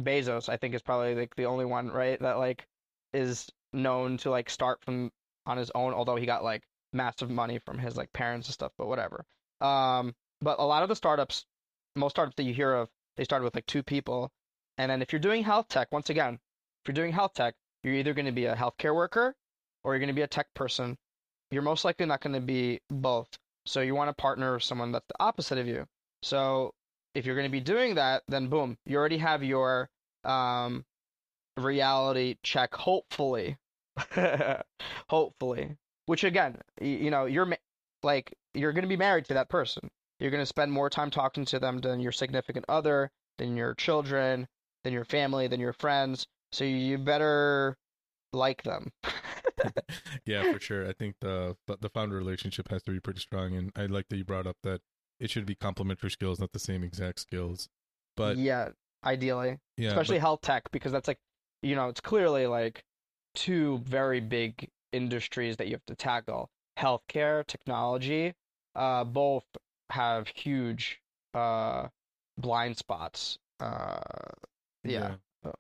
[0.01, 2.67] bezos i think is probably like the only one right that like
[3.13, 5.11] is known to like start from
[5.47, 8.73] on his own although he got like massive money from his like parents and stuff
[8.79, 9.25] but whatever.
[9.61, 11.45] Um but a lot of the startups
[11.97, 14.31] most startups that you hear of they started with like two people
[14.79, 17.95] and then if you're doing health tech once again if you're doing health tech you're
[17.95, 19.35] either going to be a healthcare worker
[19.85, 20.97] or you're going to be a tech person
[21.51, 23.29] you're most likely not going to be both.
[23.67, 25.85] So you want to partner with someone that's the opposite of you.
[26.23, 26.73] So
[27.15, 29.89] if you're going to be doing that, then boom, you already have your
[30.25, 30.85] um,
[31.57, 32.75] reality check.
[32.75, 33.57] Hopefully,
[35.09, 37.55] hopefully, which again, you, you know, you're
[38.03, 39.89] like you're going to be married to that person.
[40.19, 43.75] You're going to spend more time talking to them than your significant other, than your
[43.75, 44.47] children,
[44.85, 46.27] than your family, than your friends.
[46.53, 47.77] So you better
[48.33, 48.93] like them.
[50.27, 50.89] yeah, for sure.
[50.89, 54.17] I think the the founder relationship has to be pretty strong, and I like that
[54.17, 54.81] you brought up that
[55.19, 57.69] it should be complementary skills, not the same exact skills.
[58.17, 58.71] But yeah,
[59.05, 61.19] ideally, yeah, especially but, health tech, because that's like,
[61.63, 62.85] you know, it's clearly like
[63.35, 68.35] two very big industries that you have to tackle: healthcare, technology.
[68.75, 69.45] Uh, both
[69.91, 71.01] have huge
[71.35, 71.89] uh
[72.39, 73.39] blind spots.
[73.61, 73.99] Uh,
[74.85, 75.15] yeah.
[75.45, 75.53] yeah.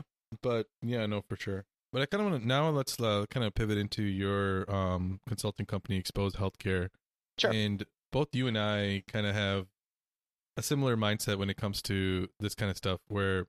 [0.42, 1.64] But yeah, no, for sure.
[1.92, 5.20] But I kind of want to now let's uh, kind of pivot into your um,
[5.26, 6.90] consulting company, Exposed Healthcare.
[7.38, 7.50] Sure.
[7.52, 9.66] And both you and I kind of have
[10.56, 13.46] a similar mindset when it comes to this kind of stuff, where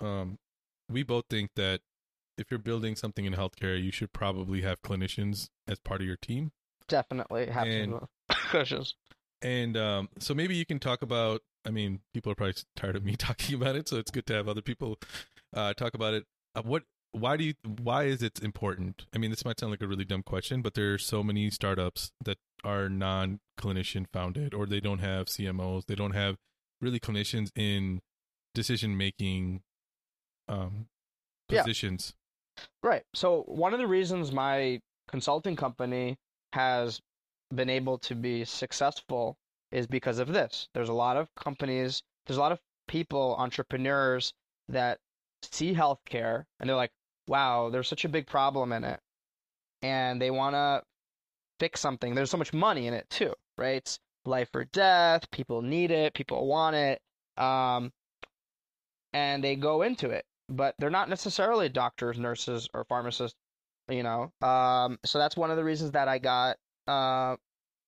[0.00, 0.38] um,
[0.90, 1.80] we both think that
[2.36, 6.16] if you're building something in healthcare, you should probably have clinicians as part of your
[6.16, 6.52] team.
[6.88, 8.94] Definitely have and, clinicians.
[9.42, 11.42] And um, so maybe you can talk about.
[11.64, 14.34] I mean, people are probably tired of me talking about it, so it's good to
[14.34, 14.98] have other people
[15.54, 16.24] uh, talk about it.
[16.54, 19.06] Uh, what why do you why is it important?
[19.14, 21.50] I mean this might sound like a really dumb question but there are so many
[21.50, 26.36] startups that are non clinician founded or they don't have cmos they don't have
[26.80, 28.00] really clinicians in
[28.54, 29.62] decision making
[30.48, 30.86] um
[31.48, 32.14] positions.
[32.56, 32.64] Yeah.
[32.90, 33.02] right.
[33.14, 36.18] So one of the reasons my consulting company
[36.52, 37.00] has
[37.54, 39.36] been able to be successful
[39.72, 40.68] is because of this.
[40.74, 44.32] There's a lot of companies there's a lot of people entrepreneurs
[44.68, 44.98] that
[45.42, 46.90] see healthcare and they're like
[47.28, 49.00] wow, there's such a big problem in it.
[49.82, 50.82] And they want to
[51.60, 52.14] fix something.
[52.14, 53.76] There's so much money in it too, right?
[53.76, 55.30] It's life or death.
[55.30, 56.14] People need it.
[56.14, 57.00] People want it.
[57.36, 57.92] Um,
[59.12, 63.36] and they go into it, but they're not necessarily doctors, nurses, or pharmacists.
[63.88, 67.36] You know, um, so that's one of the reasons that I got uh,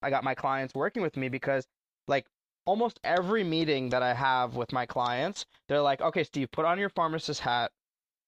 [0.02, 1.66] I got my clients working with me because
[2.08, 2.26] like
[2.64, 6.78] almost every meeting that I have with my clients, they're like, okay, Steve, put on
[6.78, 7.70] your pharmacist hat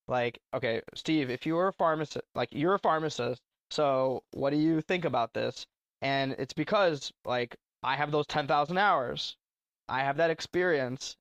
[0.09, 4.57] like, okay, Steve, if you were a pharmacist, like you're a pharmacist, so what do
[4.57, 5.67] you think about this?
[6.03, 9.37] And it's because like I have those 10,000 hours.
[9.89, 11.17] I have that experience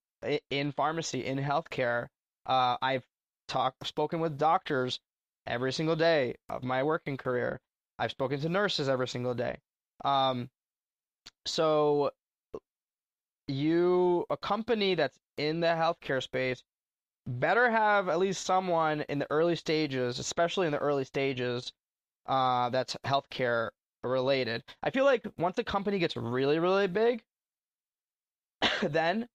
[0.50, 2.08] in pharmacy, in healthcare.
[2.46, 3.06] Uh, I've
[3.48, 5.00] talked, spoken with doctors
[5.48, 7.60] every single day of my working career.
[8.00, 9.58] I've spoken to nurses every single day.
[10.04, 10.50] Um,
[11.46, 12.12] so
[13.48, 16.63] you, a company that's in the healthcare space,
[17.27, 21.71] better have at least someone in the early stages, especially in the early stages,
[22.25, 23.69] uh, that's healthcare
[24.03, 24.63] related.
[24.84, 27.23] I feel like once a company gets really, really big,
[28.81, 29.27] then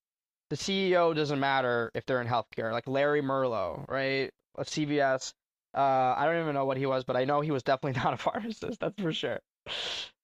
[0.50, 2.72] the CEO doesn't matter if they're in healthcare.
[2.72, 4.30] Like Larry Merlo, right?
[4.54, 5.32] Of CVS.
[5.74, 8.14] Uh, I don't even know what he was, but I know he was definitely not
[8.14, 8.80] a pharmacist.
[8.80, 9.40] That's for sure.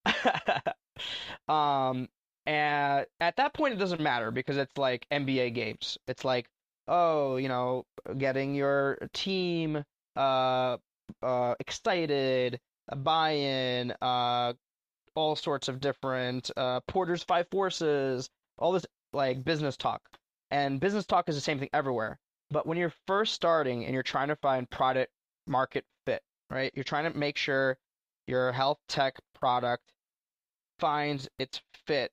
[1.47, 2.09] um,
[2.45, 5.97] and at that point, it doesn't matter because it's like NBA games.
[6.07, 6.47] It's like
[6.87, 7.85] oh, you know,
[8.17, 9.83] getting your team
[10.15, 10.77] uh,
[11.21, 12.59] uh, excited,
[12.97, 14.53] buy-in, uh,
[15.15, 20.01] all sorts of different uh, Porter's Five Forces, all this like business talk.
[20.51, 22.19] And business talk is the same thing everywhere.
[22.51, 25.11] But when you're first starting and you're trying to find product
[25.47, 26.71] market fit, right?
[26.75, 27.77] You're trying to make sure
[28.27, 29.83] your health tech product
[30.79, 32.11] finds its fit.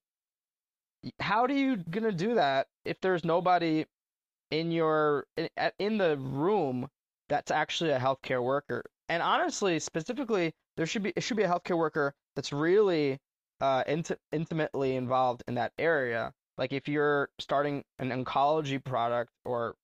[1.19, 3.87] How are you gonna do that if there's nobody
[4.51, 6.89] in your in, in the room
[7.29, 8.85] that's actually a healthcare worker.
[9.09, 13.19] And honestly, specifically, there should be it should be a healthcare worker that's really
[13.61, 16.33] uh, int- intimately involved in that area.
[16.59, 19.75] Like if you're starting an oncology product, or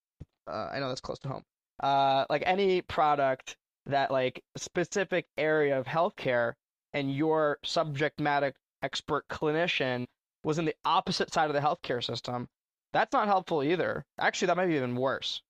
[0.46, 1.42] uh, I know that's close to home,
[1.82, 6.54] uh, like any product that like specific area of healthcare,
[6.92, 8.52] and your subject matter
[8.82, 10.06] expert clinician
[10.44, 12.48] was in the opposite side of the healthcare system,
[12.92, 14.04] that's not helpful either.
[14.18, 15.42] Actually, that might be even worse.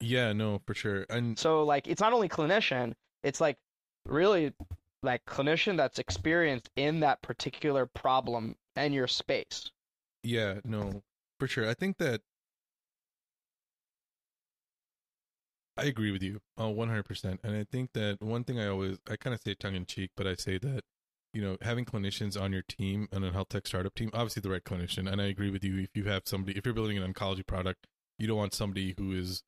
[0.00, 1.06] yeah, no, for sure.
[1.08, 3.56] And so like it's not only clinician, it's like
[4.06, 4.52] really
[5.02, 9.70] like clinician that's experienced in that particular problem and your space.
[10.22, 11.02] Yeah, no,
[11.38, 11.68] for sure.
[11.68, 12.20] I think that
[15.76, 17.40] I agree with you, uh, one hundred percent.
[17.42, 20.10] And I think that one thing I always, I kind of say tongue in cheek,
[20.16, 20.84] but I say that
[21.32, 24.50] you know, having clinicians on your team and a health tech startup team, obviously the
[24.50, 25.10] right clinician.
[25.10, 25.78] And I agree with you.
[25.78, 27.86] If you have somebody, if you're building an oncology product,
[28.18, 29.42] you don't want somebody who is,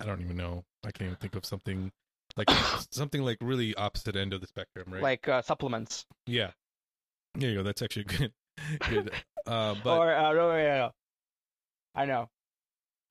[0.00, 1.92] I don't even know, I can't even think of something
[2.36, 2.48] like
[2.90, 5.02] something like really opposite end of the spectrum, right?
[5.02, 6.06] like uh, supplements.
[6.26, 6.50] yeah,
[7.34, 7.62] there you go.
[7.62, 8.32] That's actually good.
[8.88, 9.10] good.
[9.46, 10.88] Uh, but or uh, no, yeah, yeah.
[11.94, 12.28] I know.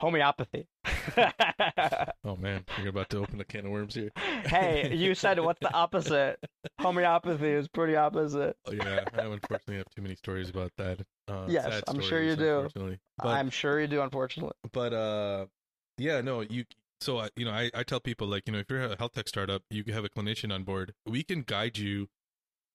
[0.00, 0.66] Homeopathy.
[2.24, 4.10] oh man, you're about to open a can of worms here.
[4.46, 6.38] hey, you said what's the opposite?
[6.80, 8.56] Homeopathy is pretty opposite.
[8.66, 11.00] Oh, yeah, I unfortunately have too many stories about that.
[11.26, 12.56] Uh, Yes, I'm sure you do.
[12.60, 12.98] unfortunately.
[13.18, 14.54] But I'm sure you do, unfortunately.
[14.72, 15.46] but uh
[16.00, 16.64] yeah no you
[17.00, 19.14] so I, you know I, I tell people like you know if you're a health
[19.14, 22.08] tech startup you can have a clinician on board we can guide you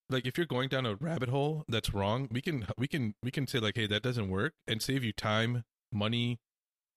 [0.10, 3.32] like if you're going down a rabbit hole that's wrong we can we can we
[3.32, 6.40] can say like hey that doesn't work and save you time money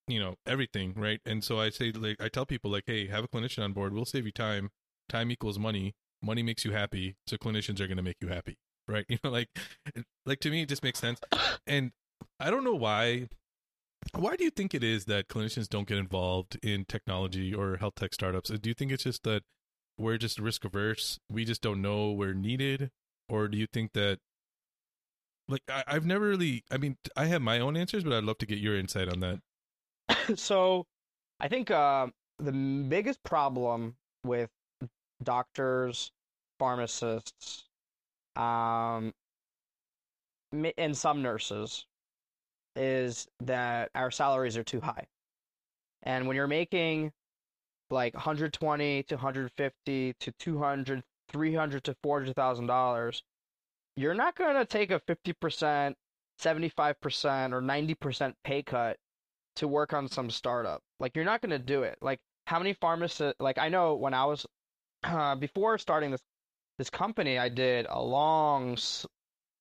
[0.08, 3.24] you know everything right and so i say like i tell people like hey have
[3.24, 4.70] a clinician on board we'll save you time
[5.08, 8.56] time equals money money makes you happy so clinicians are going to make you happy
[8.88, 9.48] right you know like
[10.24, 11.20] like to me it just makes sense
[11.66, 11.90] and
[12.38, 13.28] i don't know why
[14.14, 17.96] why do you think it is that clinicians don't get involved in technology or health
[17.96, 18.50] tech startups?
[18.50, 19.42] Do you think it's just that
[19.98, 21.18] we're just risk averse?
[21.30, 22.90] We just don't know we're needed?
[23.28, 24.18] Or do you think that,
[25.48, 28.38] like, I, I've never really, I mean, I have my own answers, but I'd love
[28.38, 29.40] to get your insight on that.
[30.36, 30.86] so,
[31.40, 32.08] I think uh,
[32.38, 34.50] the biggest problem with
[35.22, 36.10] doctors,
[36.58, 37.64] pharmacists,
[38.36, 39.12] um,
[40.78, 41.86] and some nurses
[42.76, 45.06] is that our salaries are too high.
[46.02, 47.12] And when you're making
[47.90, 53.22] like 120 to 150 to 200, 300 to 400,000 dollars,
[53.96, 55.94] you're not going to take a 50%,
[56.38, 58.98] 75% or 90% pay cut
[59.56, 60.82] to work on some startup.
[61.00, 61.98] Like you're not going to do it.
[62.00, 64.46] Like how many pharmacists like I know when I was
[65.04, 66.22] uh, before starting this
[66.78, 69.06] this company, I did a long s-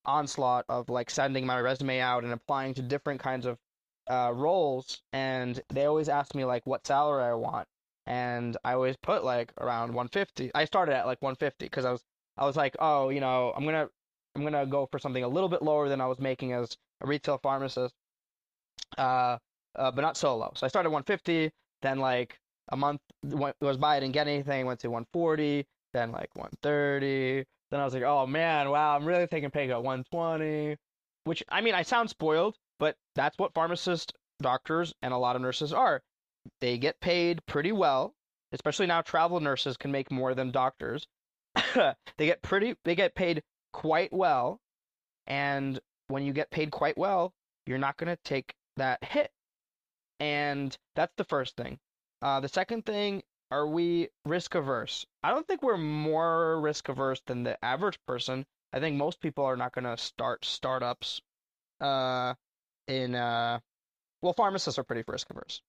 [0.05, 3.57] onslaught of like sending my resume out and applying to different kinds of
[4.09, 7.67] uh, roles, and they always ask me like what salary I want,
[8.05, 10.51] and I always put like around 150.
[10.53, 12.03] I started at like 150 because I was
[12.37, 13.89] I was like, oh, you know, I'm gonna
[14.35, 17.07] I'm gonna go for something a little bit lower than I was making as a
[17.07, 17.93] retail pharmacist,
[18.97, 19.37] uh,
[19.77, 20.51] uh but not so low.
[20.55, 22.37] So I started 150, then like
[22.69, 27.45] a month went, goes by, I didn't get anything, went to 140, then like 130.
[27.71, 30.77] Then I was like, oh man, wow, I'm really taking pay cut 120.
[31.23, 35.41] Which I mean, I sound spoiled, but that's what pharmacists, doctors, and a lot of
[35.41, 36.01] nurses are.
[36.61, 38.13] They get paid pretty well,
[38.51, 41.07] especially now travel nurses can make more than doctors.
[41.75, 43.41] they get pretty they get paid
[43.73, 44.59] quite well,
[45.25, 47.33] and when you get paid quite well,
[47.65, 49.31] you're not going to take that hit.
[50.19, 51.79] And that's the first thing.
[52.21, 55.05] Uh, the second thing are we risk averse?
[55.23, 58.45] I don't think we're more risk averse than the average person.
[58.73, 61.21] I think most people are not going to start startups.
[61.79, 62.33] Uh,
[62.87, 63.59] in uh,
[64.21, 65.61] well, pharmacists are pretty risk averse.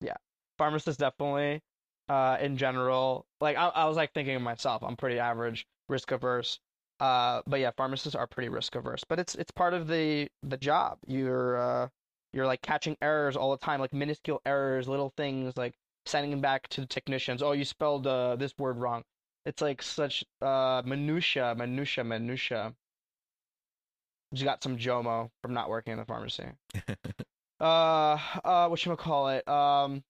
[0.00, 0.16] Yeah,
[0.58, 1.62] pharmacists definitely.
[2.08, 6.12] Uh, in general, like I, I was like thinking of myself, I'm pretty average, risk
[6.12, 6.60] averse.
[7.00, 9.04] Uh, but yeah, pharmacists are pretty risk averse.
[9.08, 10.98] But it's it's part of the the job.
[11.06, 11.88] You're uh,
[12.36, 16.42] you're like catching errors all the time, like minuscule errors, little things like sending them
[16.42, 17.42] back to the technicians.
[17.42, 19.02] Oh, you spelled uh, this word wrong.
[19.46, 22.74] It's like such uh, minutia, minutia, minutia.
[24.34, 26.44] Just got some Jomo from not working in the pharmacy.
[27.60, 29.48] uh, uh, what should call it?
[29.48, 30.04] Um,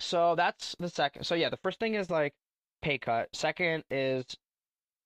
[0.00, 1.24] so that's the second.
[1.24, 2.32] So yeah, the first thing is like
[2.80, 3.28] pay cut.
[3.34, 4.24] Second is,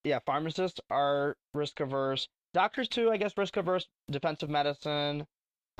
[0.04, 2.28] yeah, pharmacists are risk averse.
[2.54, 3.88] Doctors too, I guess, risk averse.
[4.10, 5.26] Defensive medicine.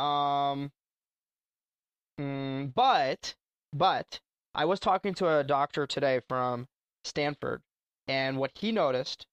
[0.00, 0.72] Um,
[2.18, 3.34] mm, but
[3.72, 4.20] but
[4.54, 6.66] I was talking to a doctor today from
[7.04, 7.62] Stanford,
[8.08, 9.26] and what he noticed,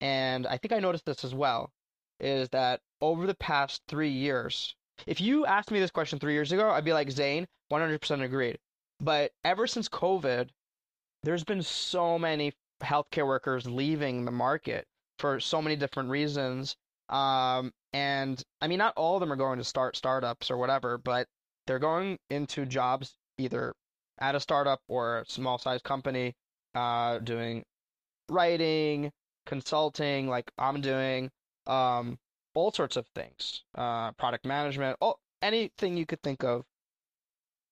[0.00, 1.70] and I think I noticed this as well,
[2.20, 4.74] is that over the past three years,
[5.06, 8.58] if you asked me this question three years ago, I'd be like, Zain, 100% agreed.
[9.00, 10.50] But ever since COVID,
[11.22, 14.86] there's been so many healthcare workers leaving the market
[15.18, 16.76] for so many different reasons.
[17.12, 20.98] Um, and I mean, not all of them are going to start startups or whatever,
[20.98, 21.28] but
[21.66, 23.74] they're going into jobs either
[24.18, 26.34] at a startup or a small size company,
[26.74, 27.64] uh, doing
[28.30, 29.12] writing,
[29.46, 31.30] consulting, like I'm doing,
[31.66, 32.18] um,
[32.54, 36.64] all sorts of things, uh, product management, all anything you could think of.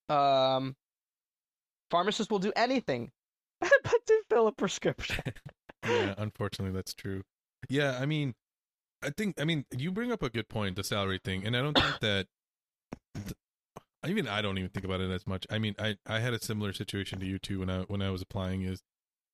[0.09, 0.76] Um,
[1.91, 3.11] pharmacists will do anything
[3.61, 5.22] but to fill a prescription.
[5.86, 7.22] yeah, unfortunately, that's true.
[7.68, 8.34] Yeah, I mean,
[9.03, 11.62] I think, I mean, you bring up a good point, the salary thing, and I
[11.62, 12.26] don't think that.
[13.14, 13.34] th-
[14.07, 15.46] even I don't even think about it as much.
[15.51, 18.11] I mean, I I had a similar situation to you too when I when I
[18.11, 18.62] was applying.
[18.62, 18.82] Is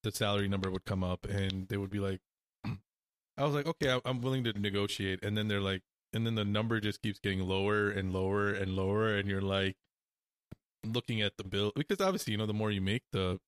[0.02, 2.20] the salary number would come up and they would be like,
[2.64, 6.34] I was like, okay, I- I'm willing to negotiate, and then they're like, and then
[6.36, 9.76] the number just keeps getting lower and lower and lower, and you're like
[10.84, 13.38] looking at the bill because obviously you know the more you make, the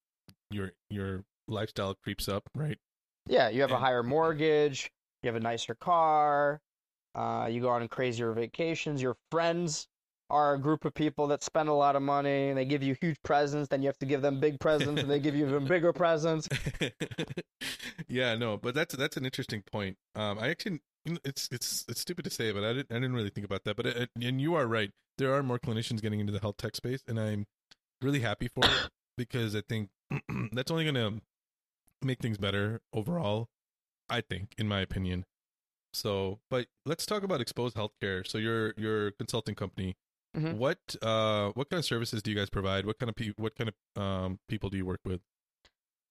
[0.51, 2.79] your your lifestyle creeps up, right?
[3.27, 4.91] Yeah, you have a higher mortgage,
[5.23, 6.61] you have a nicer car,
[7.15, 9.03] uh, you go on crazier vacations.
[9.03, 9.89] Your friends
[10.31, 12.95] are a group of people that spend a lot of money and they give you
[13.01, 15.65] huge presents, then you have to give them big presents and they give you even
[15.65, 16.49] bigger presents.
[18.09, 19.97] yeah, no, but that's that's an interesting point.
[20.15, 20.81] Um, I actually,
[21.25, 23.77] it's it's it's stupid to say, but I didn't I didn't really think about that.
[23.77, 24.91] But it, and you are right.
[25.17, 27.47] There are more clinicians getting into the health tech space, and I'm
[28.03, 29.89] really happy for it because I think
[30.53, 31.21] that's only going to
[32.03, 33.49] make things better overall.
[34.11, 35.25] I think, in my opinion.
[35.93, 38.27] So, but let's talk about Exposed Healthcare.
[38.27, 39.97] So, your your consulting company.
[40.37, 40.57] Mhm.
[40.59, 42.85] What uh what kind of services do you guys provide?
[42.85, 45.21] What kind of pe- what kind of um people do you work with?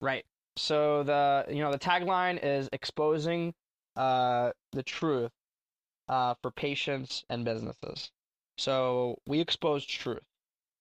[0.01, 0.25] Right.
[0.57, 3.53] So the you know the tagline is exposing
[3.95, 5.31] uh, the truth
[6.07, 8.11] uh, for patients and businesses.
[8.57, 10.23] So we expose truth.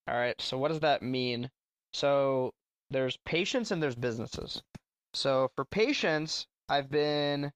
[0.08, 0.40] All right.
[0.40, 1.50] So what does that mean?
[1.92, 2.52] So
[2.90, 4.62] there's patients and there's businesses.
[5.14, 7.52] So for patients, I've been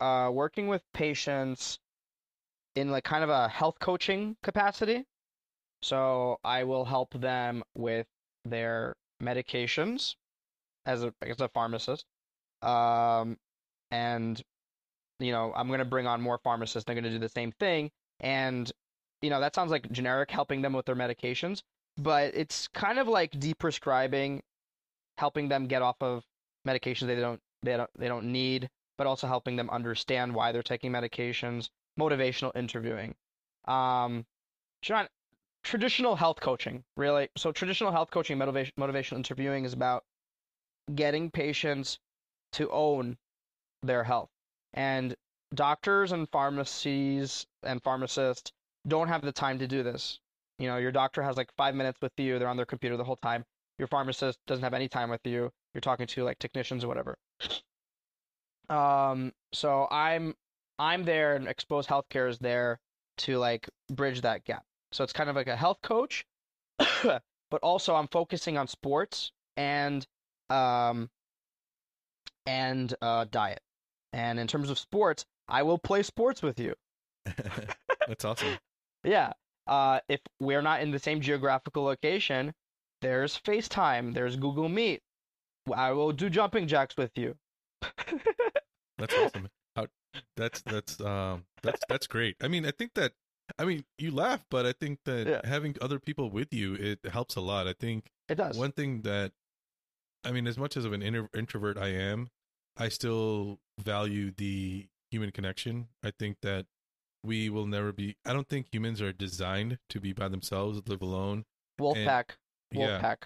[0.00, 1.78] uh, working with patients
[2.76, 5.04] in like kind of a health coaching capacity.
[5.82, 8.06] So I will help them with
[8.44, 10.14] their medications
[10.86, 12.04] as a as a pharmacist.
[12.62, 13.36] Um,
[13.90, 14.40] and
[15.20, 16.84] you know, I'm going to bring on more pharmacists.
[16.84, 17.90] They're going to do the same thing.
[18.20, 18.70] And
[19.22, 21.62] you know, that sounds like generic helping them with their medications,
[21.96, 24.40] but it's kind of like deprescribing,
[25.16, 26.24] helping them get off of
[26.66, 30.62] medications they don't they don't they don't need, but also helping them understand why they're
[30.62, 33.14] taking medications, motivational interviewing.
[33.66, 34.26] Um,
[34.82, 35.08] John,
[35.62, 37.28] traditional health coaching, really.
[37.36, 40.04] So traditional health coaching, motivation, motivational interviewing is about
[40.94, 41.98] getting patients
[42.52, 43.16] to own
[43.82, 44.28] their health.
[44.74, 45.14] And
[45.54, 48.52] doctors and pharmacies and pharmacists
[48.86, 50.20] don't have the time to do this.
[50.58, 53.04] You know, your doctor has like five minutes with you, they're on their computer the
[53.04, 53.44] whole time.
[53.78, 55.50] Your pharmacist doesn't have any time with you.
[55.72, 57.18] You're talking to like technicians or whatever.
[58.68, 60.34] Um, so I'm
[60.78, 62.78] I'm there and Exposed Healthcare is there
[63.18, 64.64] to like bridge that gap.
[64.92, 66.24] So it's kind of like a health coach,
[66.78, 67.22] but
[67.62, 70.06] also I'm focusing on sports and
[70.50, 71.10] um
[72.46, 73.60] and uh diet.
[74.12, 76.74] And in terms of sports, I will play sports with you.
[78.06, 78.48] That's awesome.
[79.06, 79.34] Yeah.
[79.66, 82.54] Uh if we're not in the same geographical location,
[83.04, 85.02] there's FaceTime, there's Google Meet.
[85.74, 87.36] I will do jumping jacks with you.
[88.98, 89.48] That's awesome.
[89.76, 89.86] How,
[90.36, 92.36] that's that's um that's that's great.
[92.40, 93.12] I mean, I think that
[93.58, 95.40] I mean you laugh, but I think that Yeah.
[95.44, 97.66] having other people with you it helps a lot.
[97.66, 98.56] I think It does.
[98.56, 99.32] one thing that
[100.24, 102.28] I mean, as much as of an inter- introvert I am,
[102.76, 105.88] I still value the human connection.
[106.02, 106.66] I think that
[107.24, 108.16] we will never be.
[108.24, 111.44] I don't think humans are designed to be by themselves, live alone.
[111.80, 112.36] Wolfpack.
[112.74, 113.16] Yeah, Wolfpack.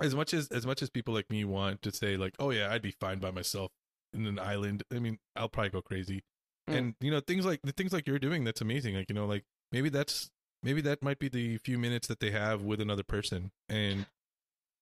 [0.00, 2.70] as much as as much as people like me want to say like oh yeah
[2.72, 3.70] i'd be fine by myself
[4.12, 6.22] in an island i mean i'll probably go crazy
[6.68, 6.76] Mm.
[6.78, 9.26] and you know things like the things like you're doing that's amazing like you know
[9.26, 10.30] like maybe that's
[10.62, 14.06] maybe that might be the few minutes that they have with another person and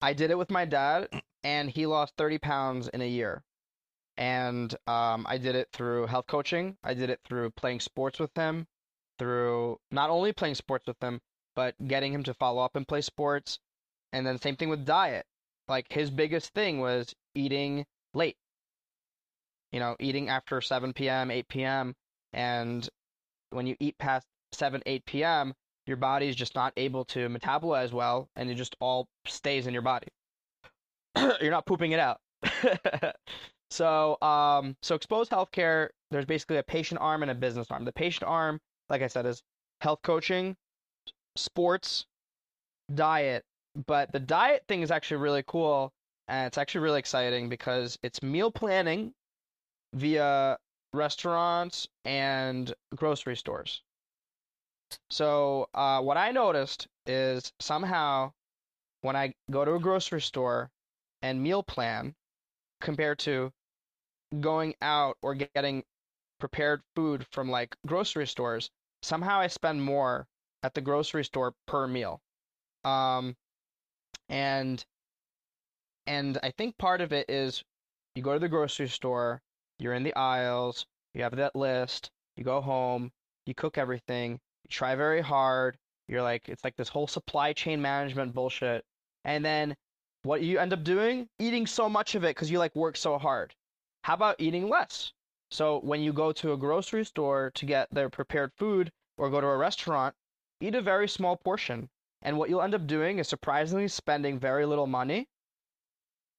[0.00, 1.09] I did it with my dad,
[1.44, 3.44] and he lost 30 pounds in a year.
[4.16, 6.76] And um, I did it through health coaching.
[6.82, 8.66] I did it through playing sports with him,
[9.18, 11.20] through not only playing sports with him,
[11.55, 13.59] but getting him to follow up and play sports.
[14.12, 15.26] And then same thing with diet.
[15.68, 18.36] Like his biggest thing was eating late.
[19.70, 21.94] You know, eating after 7 p.m., 8 p.m.
[22.32, 22.86] And
[23.50, 25.54] when you eat past 7, 8 p.m.,
[25.86, 29.82] your body's just not able to metabolize well and it just all stays in your
[29.82, 30.08] body.
[31.40, 32.20] You're not pooping it out.
[33.70, 37.84] so, um, so exposed healthcare, there's basically a patient arm and a business arm.
[37.84, 39.42] The patient arm, like I said, is
[39.80, 40.56] health coaching,
[41.36, 42.06] sports,
[42.94, 43.44] diet.
[43.86, 45.92] But the diet thing is actually really cool
[46.28, 49.12] and it's actually really exciting because it's meal planning
[49.94, 50.58] via
[50.92, 53.82] restaurants and grocery stores.
[55.10, 58.32] So uh, what I noticed is somehow
[59.00, 60.70] when I go to a grocery store
[61.22, 62.14] and meal plan
[62.80, 63.52] compared to
[64.40, 65.84] going out or getting
[66.38, 68.70] prepared food from like grocery stores,
[69.02, 70.26] somehow I spend more
[70.62, 72.20] at the grocery store per meal.
[72.84, 73.36] Um,
[74.32, 74.84] and
[76.06, 77.62] and I think part of it is
[78.16, 79.40] you go to the grocery store,
[79.78, 83.12] you're in the aisles, you have that list, you go home,
[83.46, 85.76] you cook everything, you try very hard.
[86.08, 88.84] You're like, it's like this whole supply chain management bullshit.
[89.24, 89.76] And then
[90.24, 91.28] what you end up doing?
[91.38, 93.54] Eating so much of it because you like work so hard.
[94.02, 95.12] How about eating less?
[95.50, 99.40] So when you go to a grocery store to get their prepared food or go
[99.40, 100.14] to a restaurant,
[100.60, 101.88] eat a very small portion.
[102.22, 105.28] And what you'll end up doing is surprisingly spending very little money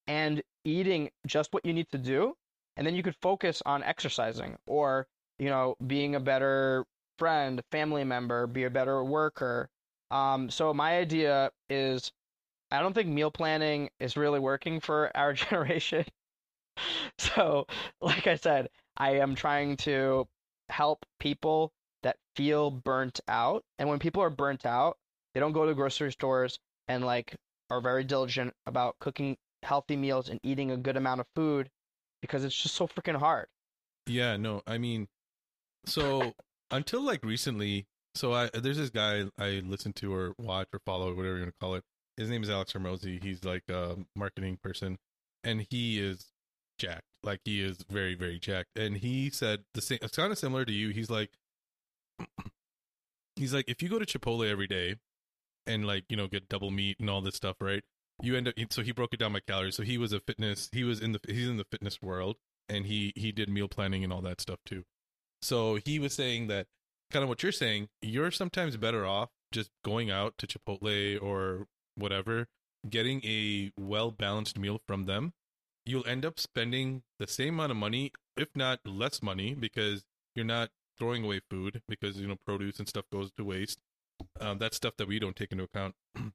[0.08, 2.36] and eating just what you need to do,
[2.78, 5.08] and then you could focus on exercising or
[5.40, 6.86] you know being a better
[7.18, 9.70] friend, family member, be a better worker.
[10.12, 12.12] Um, so my idea is,
[12.72, 16.06] I don't think meal planning is really working for our generation.
[17.18, 17.66] so,
[18.02, 20.28] like I said, I am trying to
[20.70, 21.72] help people
[22.04, 23.64] that feel burnt out.
[23.80, 24.98] And when people are burnt out,
[25.34, 27.36] they don't go to grocery stores and like
[27.70, 31.70] are very diligent about cooking healthy meals and eating a good amount of food
[32.22, 33.48] because it's just so freaking hard.
[34.08, 35.08] Yeah, no, I mean,
[35.86, 36.34] so
[36.72, 41.14] until like recently, so I there's this guy I listen to or watch or follow
[41.14, 41.84] whatever you want to call it.
[42.18, 43.24] His name is Alex Hormozi.
[43.24, 44.98] He's like a marketing person,
[45.44, 46.28] and he is
[46.78, 47.08] jacked.
[47.24, 48.78] Like he is very very jacked.
[48.78, 50.00] And he said the same.
[50.02, 50.90] It's kind of similar to you.
[50.90, 51.32] He's like,
[53.36, 54.98] he's like, if you go to Chipotle every day,
[55.68, 57.84] and like you know get double meat and all this stuff, right?
[58.22, 58.56] You end up.
[58.70, 59.76] So he broke it down by calories.
[59.76, 60.70] So he was a fitness.
[60.72, 61.20] He was in the.
[61.28, 62.38] He's in the fitness world,
[62.70, 64.84] and he he did meal planning and all that stuff too.
[65.42, 66.68] So he was saying that
[67.12, 67.90] kind of what you're saying.
[68.02, 72.48] You're sometimes better off just going out to Chipotle or whatever,
[72.90, 75.34] getting a well balanced meal from them.
[75.86, 80.04] You'll end up spending the same amount of money, if not less money, because
[80.34, 83.80] you're not throwing away food because you know produce and stuff goes to waste.
[84.40, 85.96] Um, that's stuff that we don't take into account.
[86.16, 86.32] and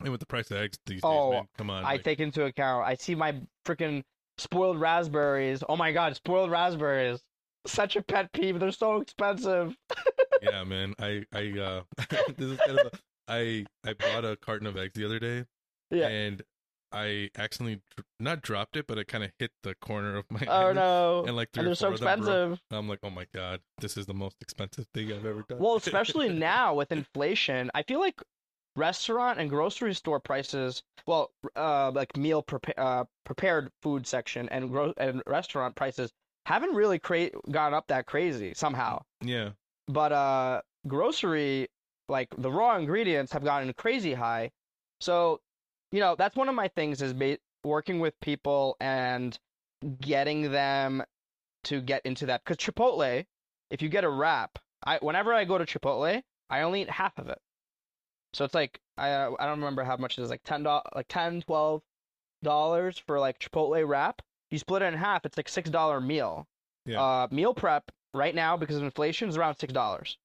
[0.00, 1.84] with the price of eggs these Oh, days, man, come on.
[1.84, 2.86] I like- take into account.
[2.86, 3.34] I see my
[3.66, 4.02] freaking
[4.38, 5.62] spoiled raspberries.
[5.68, 7.20] Oh my god, spoiled raspberries!
[7.66, 8.58] Such a pet peeve.
[8.58, 9.76] They're so expensive.
[10.42, 10.94] yeah, man.
[10.98, 11.82] I I uh
[12.36, 12.90] this is kind of a,
[13.28, 15.44] I I bought a carton of eggs the other day
[15.90, 16.08] Yeah.
[16.08, 16.42] and
[16.92, 17.82] I accidentally
[18.18, 21.24] not dropped it, but it kind of hit the corner of my Oh no.
[21.26, 22.60] and like three and they're so expensive.
[22.70, 25.58] I'm like, oh my god, this is the most expensive thing I've ever done.
[25.58, 28.20] Well, especially now with inflation, I feel like
[28.76, 34.70] restaurant and grocery store prices, well, uh, like meal prepa- uh, prepared food section and
[34.70, 36.10] gro- and restaurant prices
[36.46, 39.00] haven't really cra- gone up that crazy somehow.
[39.22, 39.50] yeah,
[39.88, 41.68] But uh, grocery,
[42.08, 44.50] like the raw ingredients, have gotten crazy high.
[45.00, 45.40] So,
[45.92, 49.38] you know, that's one of my things is ba- working with people and
[50.00, 51.02] getting them
[51.64, 52.42] to get into that.
[52.44, 53.24] Because Chipotle,
[53.70, 57.18] if you get a wrap, I whenever I go to Chipotle, I only eat half
[57.18, 57.38] of it.
[58.32, 61.06] So it's like I uh, I don't remember how much it is like ten like
[61.08, 61.82] 10 12
[62.42, 64.22] dollars for like Chipotle wrap.
[64.50, 66.46] You split it in half, it's like six dollar meal.
[66.86, 67.00] Yeah.
[67.00, 70.18] Uh, meal prep right now because of inflation is around six dollars.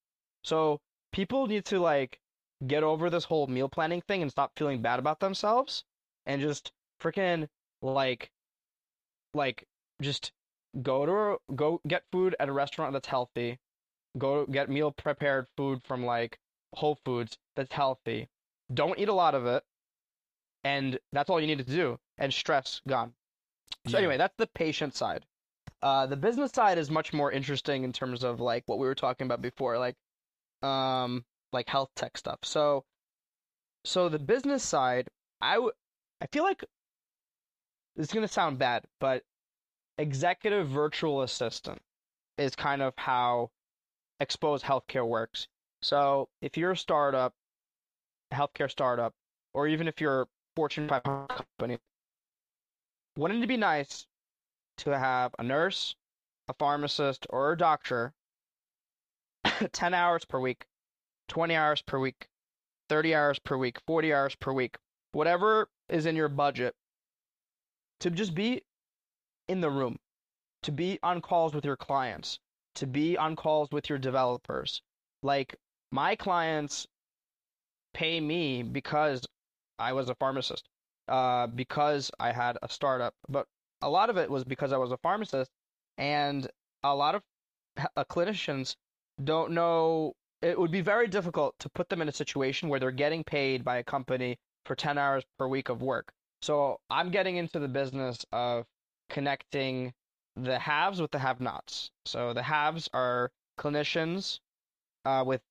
[0.43, 0.80] So
[1.11, 2.20] people need to like
[2.66, 5.84] get over this whole meal planning thing and stop feeling bad about themselves
[6.26, 7.47] and just freaking
[7.82, 8.32] like
[9.34, 9.68] like
[10.01, 10.32] just
[10.82, 13.60] go to go get food at a restaurant that's healthy.
[14.18, 16.39] Go get meal prepared food from like
[16.74, 18.30] Whole Foods that's healthy.
[18.74, 19.64] Don't eat a lot of it.
[20.64, 21.99] And that's all you need to do.
[22.18, 23.14] And stress gone.
[23.88, 23.99] So Yeah.
[23.99, 25.26] anyway, that's the patient side.
[25.82, 28.95] Uh, the business side is much more interesting in terms of like what we were
[28.95, 29.95] talking about before, like
[30.64, 31.24] um,
[31.56, 32.39] like health tech stuff.
[32.43, 32.86] So,
[33.84, 35.08] so the business side,
[35.41, 35.74] I w-
[36.22, 36.64] I feel like
[37.95, 39.24] is gonna sound bad, but
[39.97, 41.82] executive virtual assistant
[42.38, 43.49] is kind of how
[44.20, 45.47] exposed healthcare works.
[45.82, 47.34] So if you're a startup,
[48.32, 49.14] a healthcare startup,
[49.53, 51.80] or even if you're a Fortune 500 company,
[53.18, 54.08] wouldn't it be nice
[54.78, 55.95] to have a nurse,
[56.47, 58.14] a pharmacist, or a doctor
[59.72, 60.66] 10 hours per week,
[61.28, 62.28] 20 hours per week,
[62.89, 64.78] 30 hours per week, 40 hours per week,
[65.11, 66.76] whatever is in your budget,
[67.99, 68.61] to just be
[69.47, 69.97] in the room,
[70.63, 72.39] to be on calls with your clients,
[72.76, 74.82] to be on calls with your developers.
[75.23, 75.55] Like,
[75.91, 76.88] my clients
[77.93, 79.26] pay me because
[79.80, 80.67] I was a pharmacist,
[81.07, 83.47] uh, because I had a startup, but
[83.82, 85.51] a lot of it was because I was a pharmacist,
[85.97, 86.47] and
[86.84, 87.21] a lot of
[87.95, 88.76] uh, clinicians
[89.23, 90.13] don't know.
[90.42, 93.64] It would be very difficult to put them in a situation where they're getting paid
[93.64, 96.12] by a company for 10 hours per week of work.
[96.42, 98.66] So I'm getting into the business of
[99.10, 99.94] connecting
[100.36, 101.92] the haves with the have-nots.
[102.06, 104.40] So the haves are clinicians
[105.06, 105.42] uh, with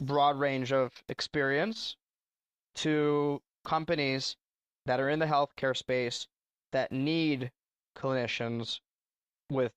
[0.00, 1.96] broad range of experience
[2.74, 4.36] to companies
[4.86, 6.26] that are in the healthcare space
[6.72, 7.52] that need
[7.96, 8.80] clinicians
[9.50, 9.72] with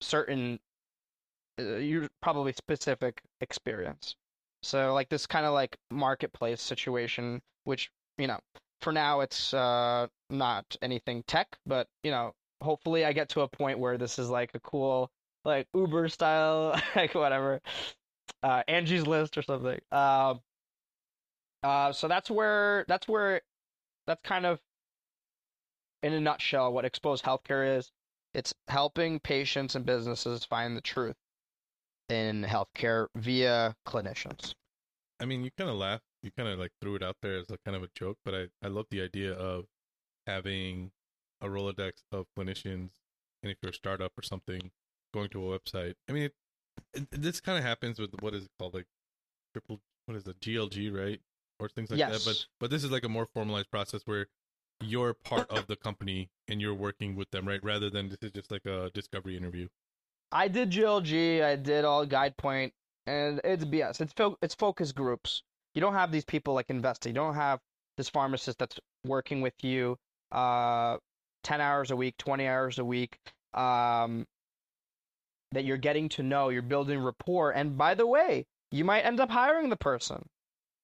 [0.00, 0.58] certain
[1.58, 4.16] uh, you probably specific experience.
[4.62, 8.38] So like this kind of like marketplace situation which you know
[8.80, 12.32] for now it's uh not anything tech but you know
[12.62, 15.10] hopefully i get to a point where this is like a cool
[15.44, 17.60] like uber style like whatever
[18.42, 19.80] uh angie's list or something.
[19.90, 20.40] Um
[21.62, 23.40] uh so that's where that's where
[24.06, 24.60] that's kind of
[26.02, 27.90] in a nutshell, what exposed healthcare is.
[28.34, 31.16] It's helping patients and businesses find the truth
[32.08, 34.54] in healthcare via clinicians.
[35.20, 36.00] I mean, you kind of laugh.
[36.22, 38.34] You kind of like threw it out there as a kind of a joke, but
[38.34, 39.66] I, I love the idea of
[40.26, 40.90] having
[41.40, 42.90] a Rolodex of clinicians.
[43.42, 44.70] And if you're a startup or something,
[45.14, 45.94] going to a website.
[46.08, 46.34] I mean, it,
[46.94, 48.74] it, this kind of happens with what is it called?
[48.74, 48.86] Like
[49.52, 50.40] triple, what is it?
[50.40, 51.20] GLG, right?
[51.60, 52.24] Or things like Yes.
[52.24, 52.28] that.
[52.28, 54.26] But, but this is like a more formalized process where
[54.80, 57.62] you're part of the company and you're working with them, right?
[57.62, 59.68] Rather than this is just like a discovery interview.
[60.30, 62.72] I did GLG, I did all Guidepoint,
[63.06, 64.00] and it's BS.
[64.00, 65.42] It's fo- it's focus groups.
[65.74, 67.10] You don't have these people like investing.
[67.10, 67.60] You don't have
[67.96, 69.96] this pharmacist that's working with you,
[70.32, 70.98] uh,
[71.42, 73.16] ten hours a week, twenty hours a week,
[73.54, 74.26] um,
[75.52, 76.50] that you're getting to know.
[76.50, 80.28] You're building rapport, and by the way, you might end up hiring the person.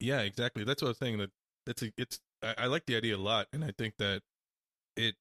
[0.01, 0.65] Yeah, exactly.
[0.65, 1.19] That's what I was saying.
[1.19, 1.31] That
[1.67, 4.23] it's a, it's I, I like the idea a lot, and I think that
[4.97, 5.17] it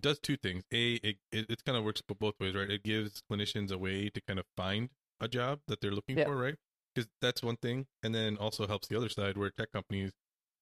[0.00, 0.64] does two things.
[0.72, 2.70] A, it it, it kind of works both ways, right?
[2.70, 4.90] It gives clinicians a way to kind of find
[5.20, 6.24] a job that they're looking Yeah.
[6.24, 6.56] for, right?
[6.94, 10.12] Because that's one thing, and then also helps the other side where tech companies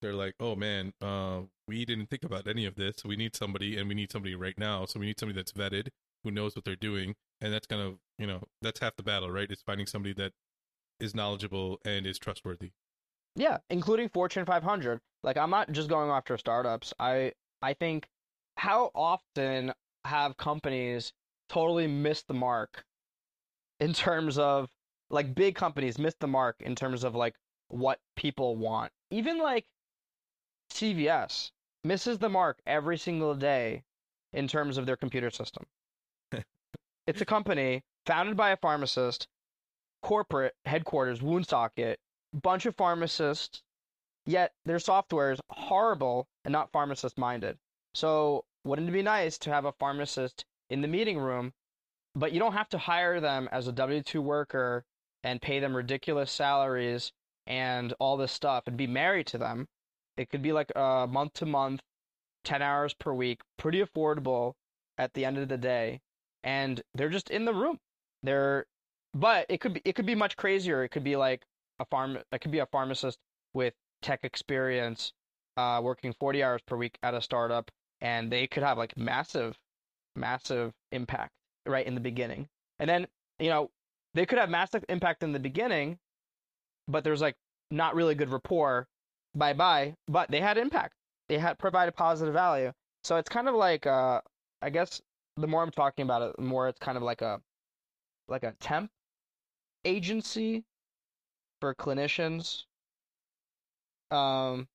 [0.01, 2.95] they're like, oh man, uh, we didn't think about any of this.
[3.05, 4.85] We need somebody, and we need somebody right now.
[4.85, 5.89] So we need somebody that's vetted,
[6.23, 9.29] who knows what they're doing, and that's kind of you know that's half the battle,
[9.29, 9.49] right?
[9.51, 10.33] Is finding somebody that
[10.99, 12.71] is knowledgeable and is trustworthy.
[13.35, 14.99] Yeah, including Fortune 500.
[15.23, 16.93] Like I'm not just going after startups.
[16.99, 18.07] I I think
[18.57, 19.73] how often
[20.05, 21.13] have companies
[21.49, 22.85] totally missed the mark
[23.79, 24.69] in terms of
[25.09, 27.35] like big companies miss the mark in terms of like
[27.67, 28.91] what people want.
[29.09, 29.65] Even like
[30.71, 31.51] CVS
[31.83, 33.83] misses the mark every single day
[34.33, 35.65] in terms of their computer system.
[37.07, 39.27] it's a company founded by a pharmacist,
[40.01, 41.99] corporate headquarters, Woonsocket,
[42.33, 43.61] bunch of pharmacists,
[44.25, 47.57] yet their software is horrible and not pharmacist minded.
[47.93, 51.53] So, wouldn't it be nice to have a pharmacist in the meeting room,
[52.15, 54.85] but you don't have to hire them as a W 2 worker
[55.23, 57.11] and pay them ridiculous salaries
[57.47, 59.67] and all this stuff and be married to them?
[60.17, 61.81] It could be like a month to month,
[62.43, 64.53] 10 hours per week, pretty affordable
[64.97, 65.99] at the end of the day.
[66.43, 67.79] And they're just in the room.
[68.23, 68.65] They're,
[69.13, 70.83] but it could be, it could be much crazier.
[70.83, 71.43] It could be like,
[71.81, 73.17] a farm it could be a pharmacist
[73.53, 75.11] with tech experience
[75.57, 77.69] uh, working 40 hours per week at a startup
[78.01, 79.57] and they could have like massive
[80.15, 81.31] massive impact
[81.65, 82.47] right in the beginning.
[82.79, 83.07] And then
[83.39, 83.69] you know
[84.13, 85.97] they could have massive impact in the beginning
[86.87, 87.35] but there's like
[87.69, 88.87] not really good rapport
[89.35, 90.93] bye bye but they had impact.
[91.29, 92.73] They had provided positive value.
[93.03, 94.21] So it's kind of like uh
[94.61, 95.01] i guess
[95.37, 97.41] the more i'm talking about it the more it's kind of like a
[98.27, 98.91] like a temp
[99.85, 100.63] agency
[101.59, 102.63] for clinicians.
[104.11, 104.67] Um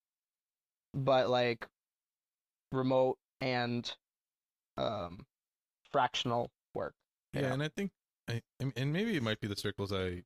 [0.94, 1.66] but like
[2.72, 3.94] remote and
[4.76, 5.26] um
[5.92, 6.94] fractional work
[7.32, 7.90] Yeah, and I think,
[8.28, 10.22] I, and- and maybe it might be the circles I,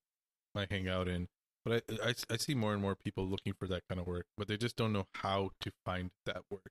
[0.54, 1.28] I hang out in,
[1.64, 4.26] but I, I, I see more and more people looking for that kind of work,
[4.36, 6.70] but they just don't know how to find that work.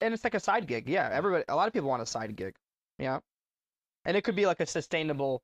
[0.00, 2.34] and it's like a side gig yeah everybody a lot of people want a side
[2.34, 2.54] gig
[2.98, 3.18] yeah
[4.06, 5.42] and it could be like a sustainable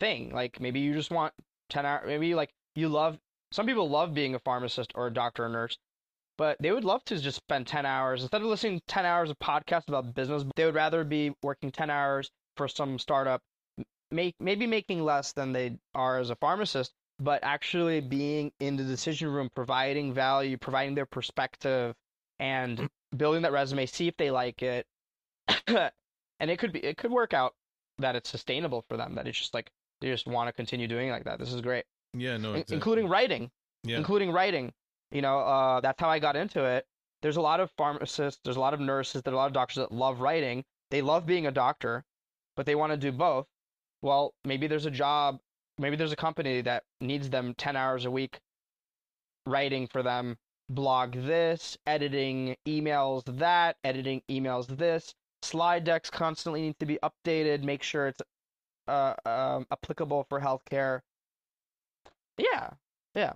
[0.00, 1.34] thing like maybe you just want
[1.70, 3.18] 10 hours maybe like you love
[3.50, 5.76] some people love being a pharmacist or a doctor or nurse
[6.38, 9.28] but they would love to just spend 10 hours instead of listening to 10 hours
[9.28, 13.42] of podcasts about business they would rather be working 10 hours for some startup
[14.10, 18.84] make maybe making less than they are as a pharmacist but actually being in the
[18.84, 21.94] decision room providing value providing their perspective
[22.38, 23.16] and mm-hmm.
[23.16, 24.86] building that resume see if they like it.
[26.40, 27.56] And it could be it could work out
[27.98, 31.08] that it's sustainable for them that it's just like they just want to continue doing
[31.08, 31.40] it like that.
[31.40, 31.84] This is great.
[32.14, 32.76] Yeah, no, exactly.
[32.76, 33.50] including writing
[33.82, 34.72] yeah, including writing.
[35.10, 36.86] You know, uh, that's how I got into it.
[37.22, 39.76] There's a lot of pharmacists, there's a lot of nurses, there's a lot of doctors
[39.76, 40.64] that love writing.
[40.90, 42.04] They love being a doctor,
[42.56, 43.46] but they want to do both.
[44.02, 45.40] Well, maybe there's a job,
[45.78, 48.38] maybe there's a company that needs them 10 hours a week
[49.46, 50.36] writing for them,
[50.68, 55.14] blog this, editing emails that, editing emails this.
[55.42, 58.20] Slide decks constantly need to be updated, make sure it's
[58.86, 61.00] uh, um, applicable for healthcare.
[62.36, 62.70] Yeah,
[63.14, 63.32] yeah,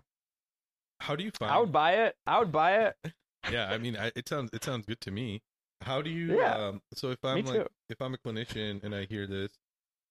[1.02, 1.50] how do you find?
[1.52, 2.16] I would buy it.
[2.26, 2.96] I would buy it.
[3.52, 5.42] yeah, I mean, I, it sounds it sounds good to me.
[5.82, 6.38] How do you?
[6.38, 7.66] Yeah, Um, so if I'm like, too.
[7.90, 9.50] if I'm a clinician and I hear this,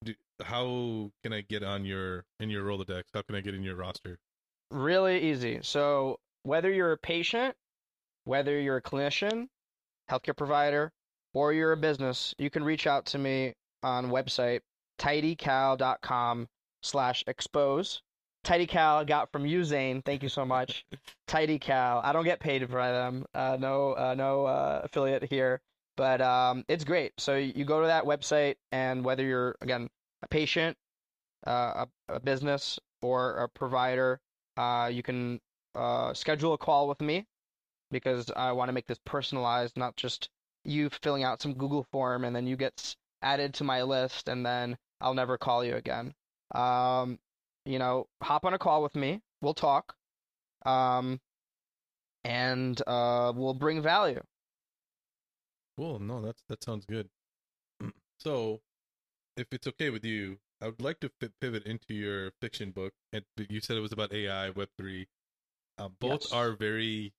[0.03, 0.13] do,
[0.43, 3.03] how can I get on your in your Rolodex?
[3.13, 4.19] How can I get in your roster?
[4.69, 5.59] Really easy.
[5.61, 7.55] So whether you're a patient,
[8.25, 9.47] whether you're a clinician,
[10.09, 10.91] healthcare provider,
[11.33, 14.59] or you're a business, you can reach out to me on website
[14.99, 16.47] tidycal.com
[16.83, 18.01] slash expose.
[18.45, 20.01] TidyCal got from you, Zain.
[20.01, 20.85] Thank you so much.
[21.27, 22.01] TidyCal.
[22.03, 23.25] I don't get paid by them.
[23.33, 25.61] Uh, no, uh, no uh, affiliate here.
[25.97, 27.13] But um, it's great.
[27.17, 29.89] So you go to that website, and whether you're again
[30.23, 30.77] a patient,
[31.45, 34.19] uh, a, a business, or a provider,
[34.57, 35.39] uh, you can
[35.75, 37.25] uh, schedule a call with me
[37.91, 40.29] because I want to make this personalized, not just
[40.63, 44.45] you filling out some Google form and then you get added to my list and
[44.45, 46.13] then I'll never call you again.
[46.53, 47.19] Um,
[47.65, 49.21] you know, hop on a call with me.
[49.41, 49.95] We'll talk.
[50.65, 51.19] Um,
[52.23, 54.21] and uh, we'll bring value.
[55.77, 55.99] Cool.
[55.99, 57.09] No, that's that sounds good.
[58.19, 58.61] So,
[59.35, 61.09] if it's okay with you, I would like to
[61.41, 62.93] pivot into your fiction book.
[63.11, 65.07] And you said it was about AI, Web three.
[65.79, 66.31] Uh, both yes.
[66.31, 67.13] are very.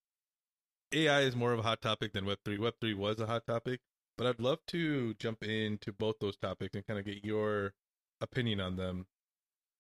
[0.93, 2.59] AI is more of a hot topic than Web three.
[2.59, 3.81] Web three was a hot topic,
[4.17, 7.73] but I'd love to jump into both those topics and kind of get your
[8.21, 9.07] opinion on them.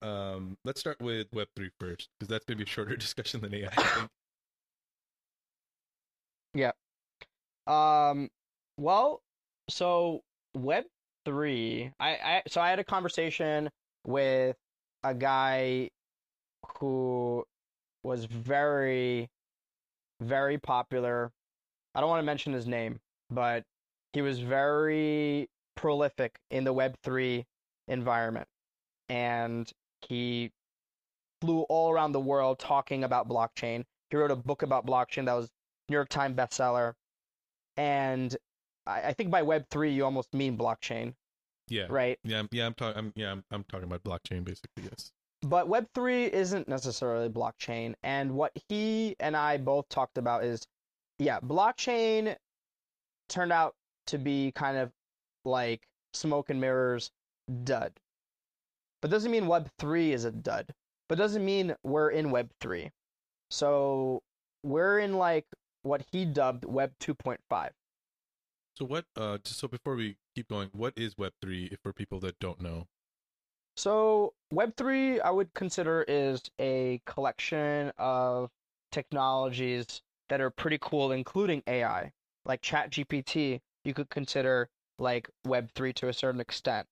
[0.02, 3.68] Um, let's start with Web three first, because that's maybe a shorter discussion than AI.
[3.76, 4.08] I think.
[6.54, 6.72] Yeah.
[7.66, 8.28] Um.
[8.76, 9.22] Well,
[9.70, 10.22] so
[10.54, 10.84] Web
[11.24, 11.92] three.
[12.00, 13.70] I, I so I had a conversation
[14.04, 14.56] with
[15.04, 15.90] a guy
[16.78, 17.44] who
[18.02, 19.28] was very,
[20.20, 21.30] very popular.
[21.94, 22.98] I don't want to mention his name,
[23.30, 23.64] but
[24.12, 27.46] he was very prolific in the Web three
[27.88, 28.48] environment,
[29.08, 29.70] and
[30.06, 30.50] he
[31.40, 33.84] flew all around the world talking about blockchain.
[34.10, 35.50] He wrote a book about blockchain that was
[35.88, 36.94] New York Times bestseller,
[37.76, 38.36] and
[38.86, 41.14] I, I think by Web three you almost mean blockchain.
[41.68, 41.86] Yeah.
[41.88, 42.18] Right.
[42.24, 42.42] Yeah.
[42.50, 42.66] Yeah.
[42.66, 42.98] I'm talking.
[42.98, 43.32] I'm yeah.
[43.32, 44.84] I'm, I'm talking about blockchain basically.
[44.84, 45.12] Yes.
[45.42, 50.66] But Web three isn't necessarily blockchain, and what he and I both talked about is,
[51.18, 52.36] yeah, blockchain
[53.28, 53.74] turned out
[54.06, 54.92] to be kind of
[55.44, 55.82] like
[56.12, 57.10] smoke and mirrors
[57.64, 57.92] dud.
[59.02, 60.72] But doesn't mean Web three is a dud.
[61.08, 62.90] But doesn't mean we're in Web three.
[63.50, 64.22] So
[64.62, 65.44] we're in like
[65.82, 67.70] what he dubbed Web 2.5.
[68.74, 69.04] So what?
[69.16, 72.60] Uh, just so before we keep going, what is Web three for people that don't
[72.60, 72.86] know?
[73.76, 78.50] So Web three, I would consider is a collection of
[78.92, 82.12] technologies that are pretty cool, including AI,
[82.46, 83.60] like ChatGPT.
[83.84, 86.86] You could consider like Web three to a certain extent.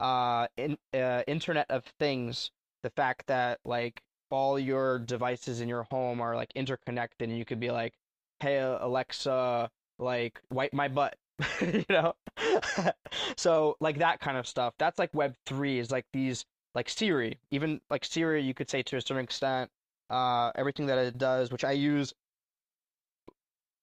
[0.00, 2.50] Uh, in, uh, Internet of Things,
[2.82, 7.44] the fact that like all your devices in your home are like interconnected, and you
[7.44, 7.94] could be like,
[8.40, 11.16] "Hey Alexa, like wipe my butt
[11.60, 12.14] you know?
[13.36, 14.74] So like that kind of stuff.
[14.78, 16.44] That's like web 3 is like these
[16.74, 17.38] like siri.
[17.50, 19.70] Even like siri you could say to a certain extent
[20.10, 22.14] uh everything that it does which i use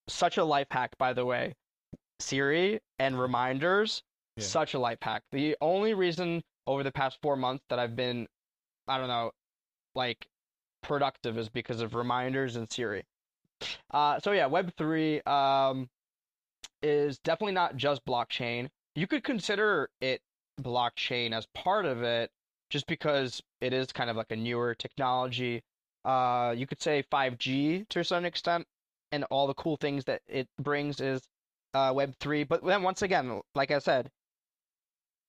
[0.08, 1.54] such a life hack by the way
[2.20, 4.04] siri and reminders
[4.38, 4.44] yeah.
[4.44, 5.24] such a light pack.
[5.32, 8.28] the only reason over the past four months that i've been
[8.88, 9.32] i don't know
[9.96, 10.28] like
[10.82, 13.04] productive is because of reminders and siri
[13.92, 15.90] uh so yeah web 3 um
[16.86, 18.70] is definitely not just blockchain.
[18.96, 20.22] You could consider it
[20.62, 22.30] blockchain as part of it
[22.70, 25.64] just because it is kind of like a newer technology.
[26.06, 28.66] Uh, you could say 5G to a certain extent,
[29.12, 31.22] and all the cool things that it brings is
[31.74, 32.48] uh, Web3.
[32.48, 34.12] But then once again, like I said,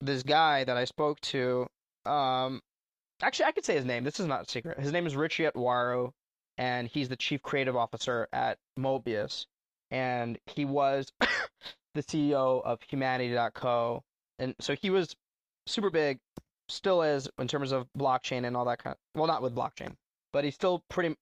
[0.00, 1.66] this guy that I spoke to,
[2.04, 2.60] um,
[3.22, 4.04] actually, I could say his name.
[4.04, 4.78] This is not a secret.
[4.78, 6.12] His name is Richie Etwaru,
[6.58, 9.46] and he's the chief creative officer at Mobius
[9.90, 11.12] and he was
[11.94, 14.02] the CEO of Humanity.co,
[14.38, 15.14] and so he was
[15.66, 16.18] super big,
[16.68, 18.94] still is in terms of blockchain and all that kind.
[18.94, 19.94] Of, well, not with blockchain,
[20.32, 21.16] but he's still pretty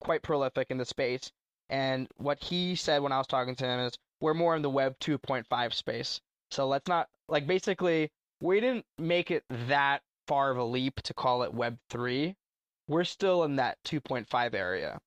[0.00, 1.30] quite prolific in the space.
[1.70, 4.70] And what he said when I was talking to him is, we're more in the
[4.70, 6.20] Web 2.5 space.
[6.50, 8.10] So let's not like basically
[8.40, 12.34] we didn't make it that far of a leap to call it Web 3.
[12.88, 14.98] We're still in that 2.5 area.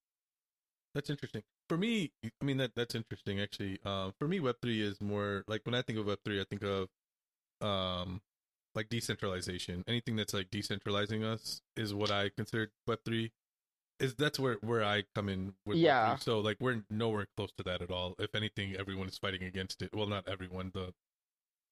[0.95, 3.79] That's interesting for me, I mean that that's interesting actually.
[3.85, 6.45] Uh, for me, Web three is more like when I think of Web three, I
[6.49, 6.87] think of
[7.61, 8.21] um
[8.75, 9.83] like decentralization.
[9.87, 13.31] Anything that's like decentralizing us is what I consider Web three.
[13.99, 16.15] Is that's where where I come in with yeah.
[16.17, 18.15] So like we're nowhere close to that at all.
[18.19, 19.95] If anything, everyone is fighting against it.
[19.95, 20.71] Well, not everyone.
[20.73, 20.93] The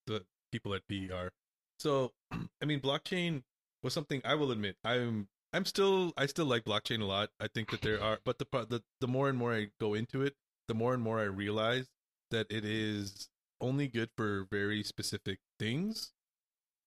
[0.08, 0.26] the
[0.56, 1.32] people at B are.
[1.80, 3.44] So I mean, blockchain
[3.84, 7.30] was something I will admit I'm I'm still I still like blockchain a lot.
[7.40, 10.22] I think that there are, but the the the more and more I go into
[10.22, 10.34] it,
[10.68, 11.88] the more and more I realize
[12.32, 13.30] that it is
[13.62, 16.12] only good for very specific things,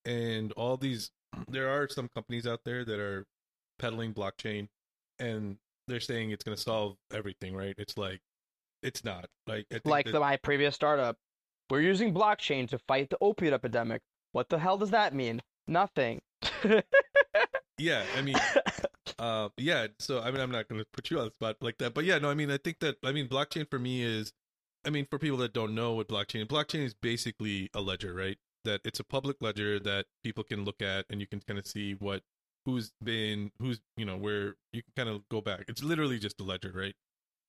[0.05, 1.11] and all these
[1.49, 3.27] there are some companies out there that are
[3.79, 4.69] peddling blockchain,
[5.19, 7.55] and they're saying it's going to solve everything.
[7.55, 7.75] Right?
[7.79, 8.21] It's like
[8.83, 11.17] it's not like like the, my previous startup.
[11.71, 14.03] We're using blockchain to fight the opiate epidemic.
[14.33, 15.43] What the hell does that mean?
[15.67, 16.21] Nothing.
[17.79, 18.37] yeah, I mean,
[19.19, 19.89] uh, yeah.
[19.99, 22.05] So I mean, I'm not going to put you on the spot like that, but
[22.05, 24.33] yeah, no, I mean, I think that I mean, blockchain for me is
[24.87, 28.39] I mean, for people that don't know what blockchain, blockchain is basically a ledger, right?
[28.65, 31.67] That it's a public ledger that people can look at and you can kind of
[31.67, 32.23] see what
[32.65, 35.65] who's been who's you know where you can kind of go back.
[35.69, 36.95] It's literally just a ledger, right?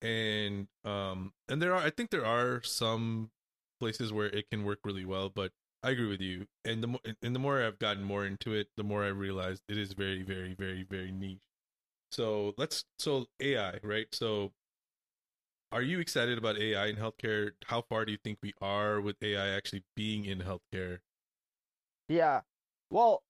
[0.02, 3.32] And um and there are I think there are some
[3.80, 5.52] places where it can work really well, but
[5.84, 6.48] I agree with you.
[6.66, 9.64] And the more and the more I've gotten more into it, the more I realized
[9.70, 11.40] it is very very very very niche.
[12.12, 14.08] So let's so AI, right?
[14.14, 14.54] So
[15.72, 17.52] are you excited about AI in healthcare?
[17.66, 21.00] How far do you think we are with AI actually being in healthcare?
[22.08, 22.42] Yeah.
[22.90, 23.24] Well,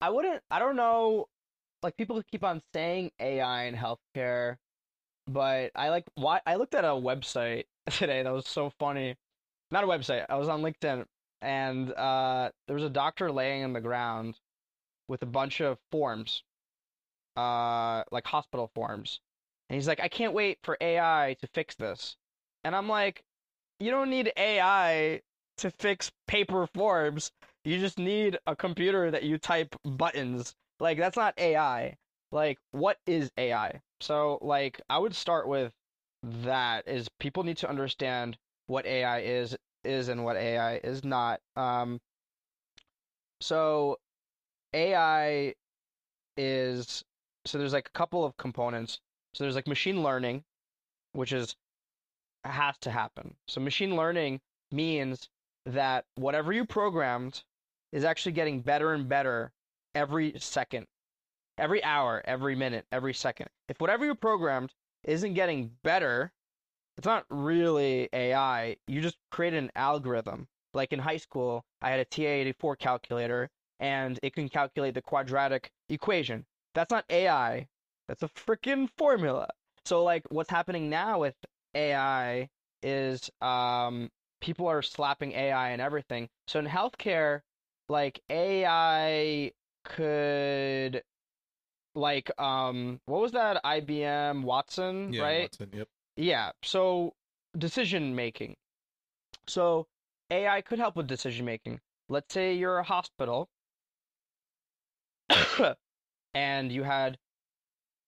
[0.00, 1.28] I wouldn't I don't know
[1.82, 4.58] like people keep on saying AI in healthcare,
[5.26, 9.16] but I like why I looked at a website today that was so funny.
[9.70, 10.26] Not a website.
[10.28, 11.06] I was on LinkedIn
[11.40, 14.40] and uh there was a doctor laying on the ground
[15.08, 16.42] with a bunch of forms.
[17.36, 19.20] Uh like hospital forms.
[19.68, 22.16] And he's like, I can't wait for AI to fix this.
[22.64, 23.22] And I'm like,
[23.80, 25.22] you don't need AI
[25.58, 27.32] to fix paper forms.
[27.64, 30.54] You just need a computer that you type buttons.
[30.80, 31.96] Like that's not AI.
[32.32, 33.80] Like what is AI?
[34.00, 35.72] So like I would start with
[36.22, 38.36] that is people need to understand
[38.68, 41.40] what AI is is and what AI is not.
[41.56, 42.00] Um
[43.40, 43.98] so
[44.74, 45.54] AI
[46.36, 47.04] is
[47.44, 49.00] so there's like a couple of components.
[49.34, 50.44] So there's like machine learning,
[51.12, 51.56] which is
[52.44, 53.34] has to happen.
[53.46, 54.40] So machine learning
[54.70, 55.28] means
[55.66, 57.42] that whatever you programmed
[57.92, 59.52] is actually getting better and better
[59.94, 60.86] every second,
[61.56, 63.48] every hour, every minute, every second.
[63.68, 64.72] If whatever you programmed
[65.04, 66.32] isn't getting better,
[66.98, 68.76] it's not really AI.
[68.88, 70.48] You just create an algorithm.
[70.74, 73.48] Like in high school, I had a TI-84 calculator
[73.80, 76.44] and it can calculate the quadratic equation.
[76.74, 77.68] That's not AI.
[78.08, 79.48] That's a freaking formula.
[79.84, 81.36] So like what's happening now with
[81.74, 82.48] AI
[82.82, 86.28] is um people are slapping AI and everything.
[86.48, 87.42] So in healthcare,
[87.88, 89.52] like AI
[89.84, 91.02] could
[91.94, 95.42] like um what was that IBM Watson, Yeah, right?
[95.42, 95.88] Watson, yep.
[96.18, 96.50] Yeah.
[96.64, 97.14] So
[97.56, 98.56] decision making.
[99.46, 99.86] So
[100.30, 101.80] AI could help with decision making.
[102.08, 103.48] Let's say you're a hospital
[106.34, 107.18] and you had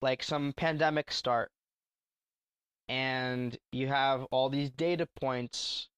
[0.02, 1.52] like some pandemic start
[2.88, 5.88] and you have all these data points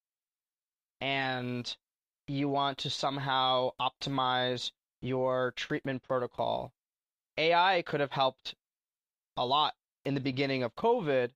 [1.00, 1.74] and
[2.28, 6.74] you want to somehow optimize your treatment protocol.
[7.38, 8.54] AI could have helped
[9.38, 9.72] a lot
[10.04, 11.30] in the beginning of COVID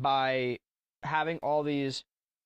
[0.00, 0.58] by
[1.02, 2.04] having all these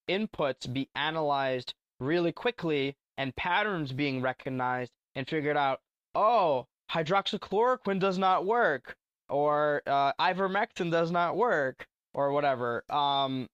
[0.09, 5.81] inputs be analyzed really quickly and patterns being recognized and figured out,
[6.15, 8.97] oh, hydroxychloroquine does not work
[9.29, 12.85] or uh, ivermectin does not work or whatever.
[12.91, 13.47] Um,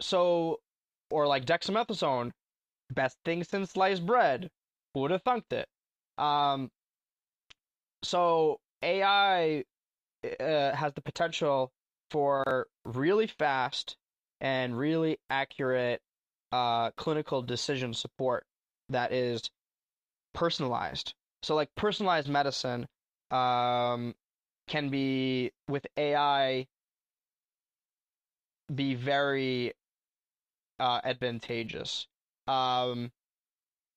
[0.00, 0.60] so,
[1.10, 2.32] or like dexamethasone,
[2.90, 4.48] best thing since sliced bread.
[4.94, 5.66] Who would have thunked it?
[6.22, 6.70] Um,
[8.02, 9.64] so AI
[10.40, 11.70] uh, has the potential
[12.10, 12.66] for
[12.96, 13.96] really fast
[14.40, 16.00] and really accurate
[16.52, 18.46] uh, clinical decision support
[18.88, 19.50] that is
[20.34, 21.14] personalized.
[21.42, 22.86] So, like personalized medicine
[23.30, 24.14] um,
[24.66, 26.66] can be with AI
[28.74, 29.72] be very
[30.78, 32.06] uh, advantageous.
[32.46, 33.10] Um,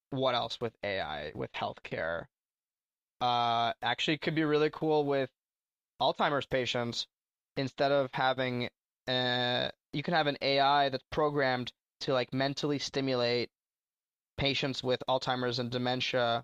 [0.10, 2.26] what else with AI with healthcare?
[3.20, 5.30] Uh, actually, could be really cool with
[6.02, 7.08] Alzheimer's patients.
[7.58, 8.70] Instead of having,
[9.08, 11.72] uh, you can have an AI that's programmed
[12.02, 13.50] to like mentally stimulate
[14.38, 16.44] patients with Alzheimer's and dementia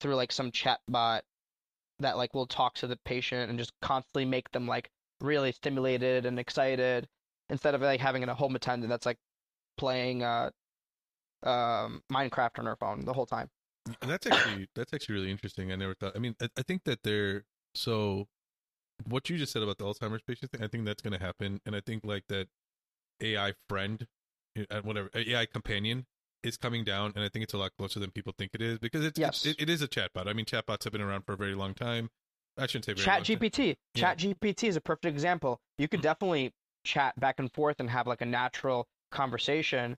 [0.00, 1.20] through like some chatbot
[1.98, 6.24] that like will talk to the patient and just constantly make them like really stimulated
[6.24, 7.06] and excited
[7.50, 9.18] instead of like having a home attendant that's like
[9.76, 10.50] playing uh
[11.42, 13.48] um Minecraft on her phone the whole time.
[14.02, 15.72] And that's actually that's actually really interesting.
[15.72, 16.12] I never thought.
[16.14, 18.28] I mean, I, I think that they're so.
[19.06, 21.60] What you just said about the Alzheimer's patient thing, I think that's going to happen,
[21.66, 22.48] and I think like that
[23.20, 24.06] AI friend,
[24.70, 26.06] uh, whatever AI companion
[26.42, 28.78] is coming down, and I think it's a lot closer than people think it is
[28.78, 29.44] because it's, Yes.
[29.44, 30.26] it's it, it is a chatbot.
[30.26, 32.10] I mean, chatbots have been around for a very long time.
[32.56, 33.22] I shouldn't say very Chat.
[33.22, 33.76] GPT.
[33.94, 34.14] Yeah.
[34.14, 35.60] GPT is a perfect example.
[35.78, 36.52] You could definitely
[36.84, 39.96] chat back and forth and have like a natural conversation.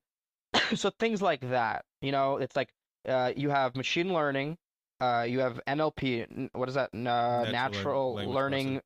[0.75, 2.71] so things like that, you know, it's like
[3.09, 4.59] uh, you have machine learning,
[5.03, 6.49] uh, you have NLP.
[6.53, 6.91] What is that?
[6.95, 8.81] N- Uh, Natural natural language learning,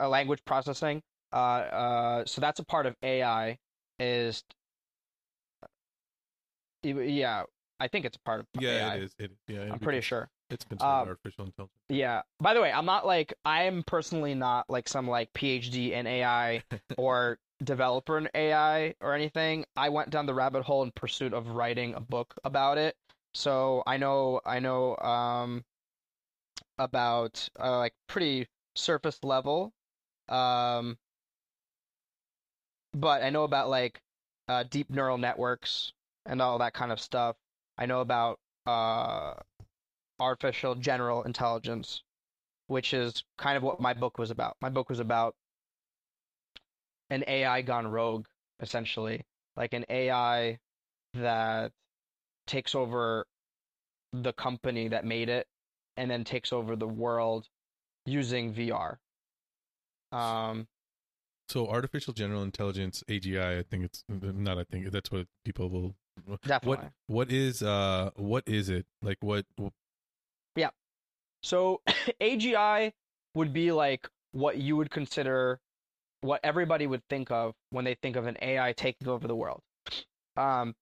[0.00, 1.02] uh, language processing.
[1.32, 3.58] Uh, uh, so that's a part of AI.
[3.98, 4.44] Is
[6.82, 7.44] yeah,
[7.80, 8.94] I think it's a part of Yeah, AI.
[8.96, 9.14] it is.
[9.18, 10.28] It, yeah, I'm pretty sure.
[10.50, 11.80] it's considered Um, artificial intelligence.
[11.88, 12.22] Yeah.
[12.40, 16.62] By the way, I'm not like I'm personally not like some like PhD in AI
[16.98, 19.64] or developer in AI or anything.
[19.76, 22.96] I went down the rabbit hole in pursuit of writing a book about it.
[23.36, 25.62] So I know I know um,
[26.78, 29.74] about uh, like pretty surface level,
[30.30, 30.96] um,
[32.94, 34.00] but I know about like
[34.48, 35.92] uh, deep neural networks
[36.24, 37.36] and all that kind of stuff.
[37.76, 39.34] I know about uh,
[40.18, 42.02] artificial general intelligence,
[42.68, 44.56] which is kind of what my book was about.
[44.62, 45.36] My book was about
[47.10, 48.26] an AI gone rogue,
[48.60, 49.24] essentially,
[49.56, 50.58] like an AI
[51.14, 51.72] that
[52.46, 53.26] takes over
[54.12, 55.46] the company that made it
[55.96, 57.48] and then takes over the world
[58.04, 58.96] using VR.
[60.12, 60.68] Um,
[61.48, 64.58] So artificial general intelligence AGI, I think it's not.
[64.58, 65.94] I think that's what people will.
[66.46, 66.88] definitely.
[67.06, 69.18] What what is uh what is it like?
[69.20, 69.44] What
[70.54, 70.70] Yeah.
[71.42, 71.80] So
[72.20, 72.92] AGI
[73.34, 75.60] would be like what you would consider
[76.22, 79.60] what everybody would think of when they think of an AI taking over the world.
[80.36, 80.74] Um,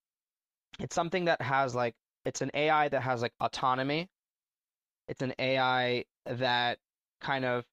[0.80, 1.94] it's something that has like
[2.24, 4.08] it's an AI that has like autonomy.
[5.08, 6.78] It's an AI that
[7.20, 7.64] kind of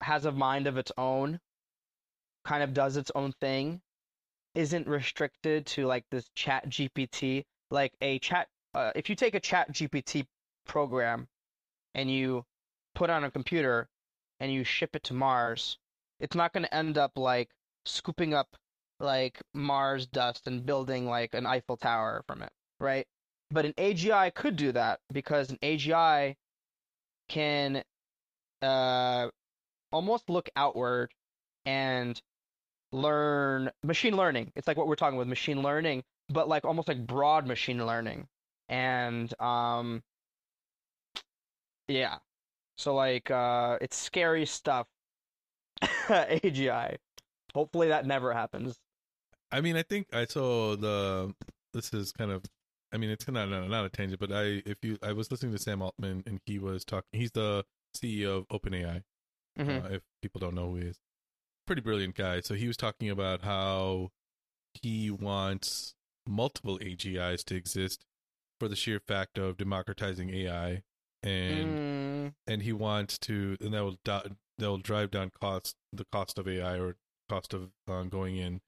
[0.00, 1.38] has a mind of its own,
[2.44, 3.80] kind of does its own thing,
[4.54, 7.44] isn't restricted to like this ChatGPT.
[7.70, 10.26] Like a chat, uh, if you take a ChatGPT
[10.66, 11.28] program
[11.94, 12.44] and you
[12.94, 13.88] put on a computer
[14.40, 15.78] and you ship it to Mars,
[16.20, 17.50] it's not going to end up like
[17.84, 18.56] scooping up
[19.02, 23.06] like Mars dust and building like an Eiffel Tower from it, right?
[23.50, 26.36] But an AGI could do that because an AGI
[27.28, 27.84] can
[28.62, 29.28] uh,
[29.92, 31.12] almost look outward
[31.66, 32.20] and
[32.92, 34.52] learn machine learning.
[34.56, 38.28] It's like what we're talking with machine learning, but like almost like broad machine learning.
[38.68, 40.02] And um,
[41.88, 42.18] yeah.
[42.76, 44.88] So like uh it's scary stuff.
[45.82, 46.96] AGI.
[47.54, 48.78] Hopefully that never happens.
[49.52, 51.34] I mean, I think I saw the.
[51.72, 52.42] This is kind of.
[52.92, 55.52] I mean, it's not not, not a tangent, but I if you I was listening
[55.52, 57.08] to Sam Altman and he was talking.
[57.12, 57.64] He's the
[57.96, 59.02] CEO of OpenAI.
[59.58, 59.84] Mhm.
[59.84, 60.98] Uh, if people don't know who he is,
[61.66, 62.40] pretty brilliant guy.
[62.40, 64.10] So he was talking about how
[64.82, 65.94] he wants
[66.26, 68.04] multiple AGIs to exist
[68.58, 70.82] for the sheer fact of democratizing AI,
[71.22, 74.20] and Mm, and he wants to, and that will do,
[74.58, 76.96] that will drive down cost the cost of AI or
[77.28, 78.60] cost of uh, going in.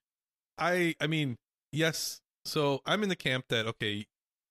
[0.59, 1.37] I I mean
[1.73, 2.21] yes.
[2.45, 4.07] So I'm in the camp that okay,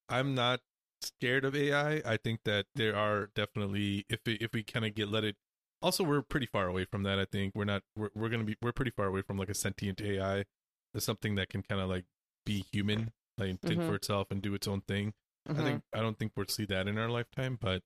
[0.09, 0.61] I'm not
[1.01, 2.01] scared of AI.
[2.05, 5.35] I think that there are definitely if we, if we kind of get let it.
[5.81, 7.19] Also, we're pretty far away from that.
[7.19, 7.83] I think we're not.
[7.95, 8.55] We're we're gonna be.
[8.61, 10.45] We're pretty far away from like a sentient AI.
[10.93, 12.05] There's something that can kind of like
[12.45, 13.87] be human, like think Mhm.
[13.87, 15.13] for itself and do its own thing.
[15.49, 15.59] mhm.
[15.59, 17.81] I think I don't think we'll see that in our lifetime, but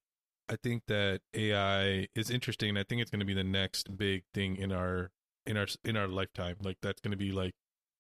[0.48, 2.78] I think that AI is interesting.
[2.78, 5.10] I think it's going to be the next big thing in our
[5.48, 6.58] in our in our lifetime.
[6.62, 7.54] Like that's going to be like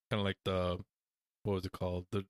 [0.09, 0.77] kind of like the
[1.43, 2.25] what was it called the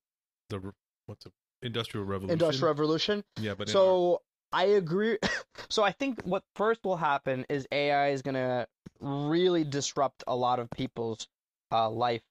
[0.49, 0.73] the
[1.05, 2.34] what's it industrial revolution.
[2.34, 3.23] Industrial Revolution.
[3.39, 4.21] yeah, but in our- So
[4.51, 5.17] I agree.
[5.69, 8.67] so I think what first will happen is AI is gonna
[8.99, 11.28] really disrupt a lot of people's
[11.71, 12.21] uh, life,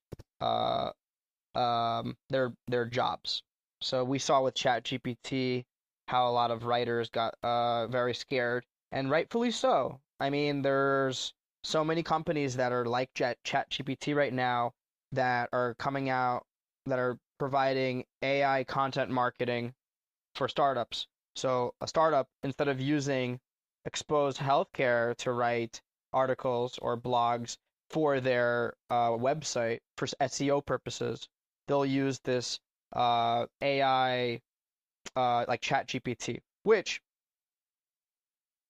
[0.41, 0.91] uh,
[1.55, 3.43] um, their their jobs.
[3.83, 5.65] So we saw with ChatGPT
[6.09, 10.01] how a lot of writers got uh, very scared, and rightfully so.
[10.21, 11.35] I mean, there's
[11.65, 14.73] so many companies that are like Chat ChatGPT right now
[15.13, 16.45] that are coming out
[16.87, 19.75] that are providing AI content marketing
[20.35, 21.07] for startups.
[21.35, 23.39] So a startup, instead of using
[23.85, 25.81] exposed healthcare to write
[26.13, 27.57] articles or blogs
[27.91, 31.29] for their uh, website for SEO purposes,
[31.69, 32.59] they'll use this
[32.95, 34.41] uh, AI
[35.15, 37.01] uh, like ChatGPT, which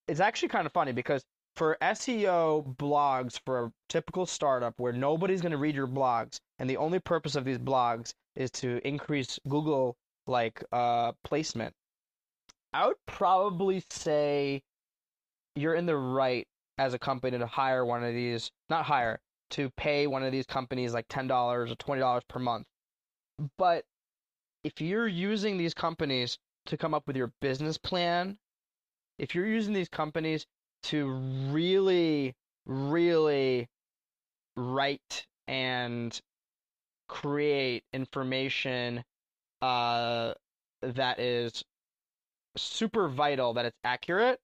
[0.09, 1.24] is actually kind of funny because
[1.57, 6.70] for SEO blogs for a typical startup where nobody's going to read your blogs and
[6.70, 9.96] the only purpose of these blogs is to increase Google
[10.26, 11.72] like uh placement
[12.76, 14.62] I would probably say
[15.54, 16.46] you're in the right
[16.76, 19.18] as a company to hire one of these, not hire,
[19.50, 22.66] to pay one of these companies like $10 or $20 per month.
[23.57, 23.86] But
[24.62, 28.36] if you're using these companies to come up with your business plan,
[29.18, 30.44] if you're using these companies
[30.84, 31.10] to
[31.50, 32.34] really,
[32.66, 33.68] really
[34.56, 36.20] write and
[37.08, 39.04] create information
[39.62, 40.32] uh,
[40.82, 41.64] that is
[42.56, 44.40] super vital that it's accurate,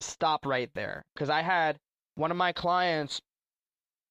[0.00, 1.04] stop right there.
[1.14, 1.78] Because I had
[2.14, 3.20] one of my clients,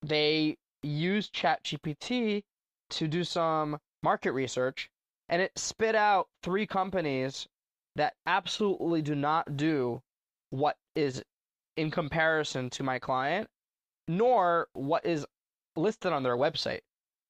[0.01, 2.43] they used ChatGPT
[2.91, 4.89] to do some market research,
[5.29, 7.47] and it spit out three companies
[7.95, 10.01] that absolutely do not do
[10.55, 11.23] what is
[11.77, 13.47] in comparison to my client,
[14.07, 15.25] nor what is
[15.75, 16.79] listed on their website.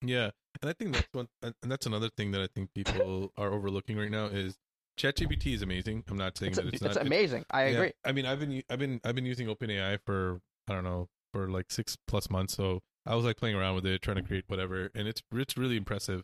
[0.01, 0.29] Yeah,
[0.61, 3.97] and I think that's one, and that's another thing that I think people are overlooking
[3.97, 4.55] right now is
[4.99, 6.03] ChatGPT is amazing.
[6.09, 7.05] I'm not saying It's, that it's, it's not.
[7.05, 7.45] amazing.
[7.51, 7.91] I yeah, agree.
[8.05, 11.49] I mean, I've been I've been I've been using OpenAI for I don't know for
[11.49, 12.53] like six plus months.
[12.55, 15.57] So I was like playing around with it, trying to create whatever, and it's it's
[15.57, 16.23] really impressive.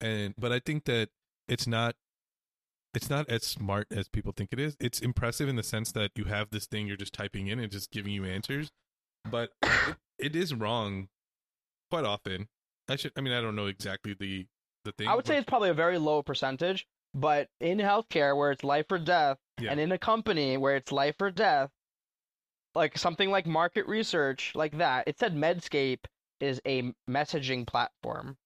[0.00, 1.08] And but I think that
[1.48, 1.94] it's not
[2.96, 4.76] it's not as smart as people think it is.
[4.80, 7.70] It's impressive in the sense that you have this thing you're just typing in and
[7.70, 8.70] just giving you answers,
[9.30, 11.08] but it, it is wrong
[11.90, 12.48] quite often.
[12.88, 14.46] I should I mean I don't know exactly the
[14.84, 15.08] the thing.
[15.08, 18.86] I would say it's probably a very low percentage, but in healthcare where it's life
[18.90, 19.72] or death, Yeah.
[19.72, 21.70] and in a company where it's life or death,
[22.74, 26.04] like something like market research, like that, it said Medscape
[26.40, 28.36] is a messaging platform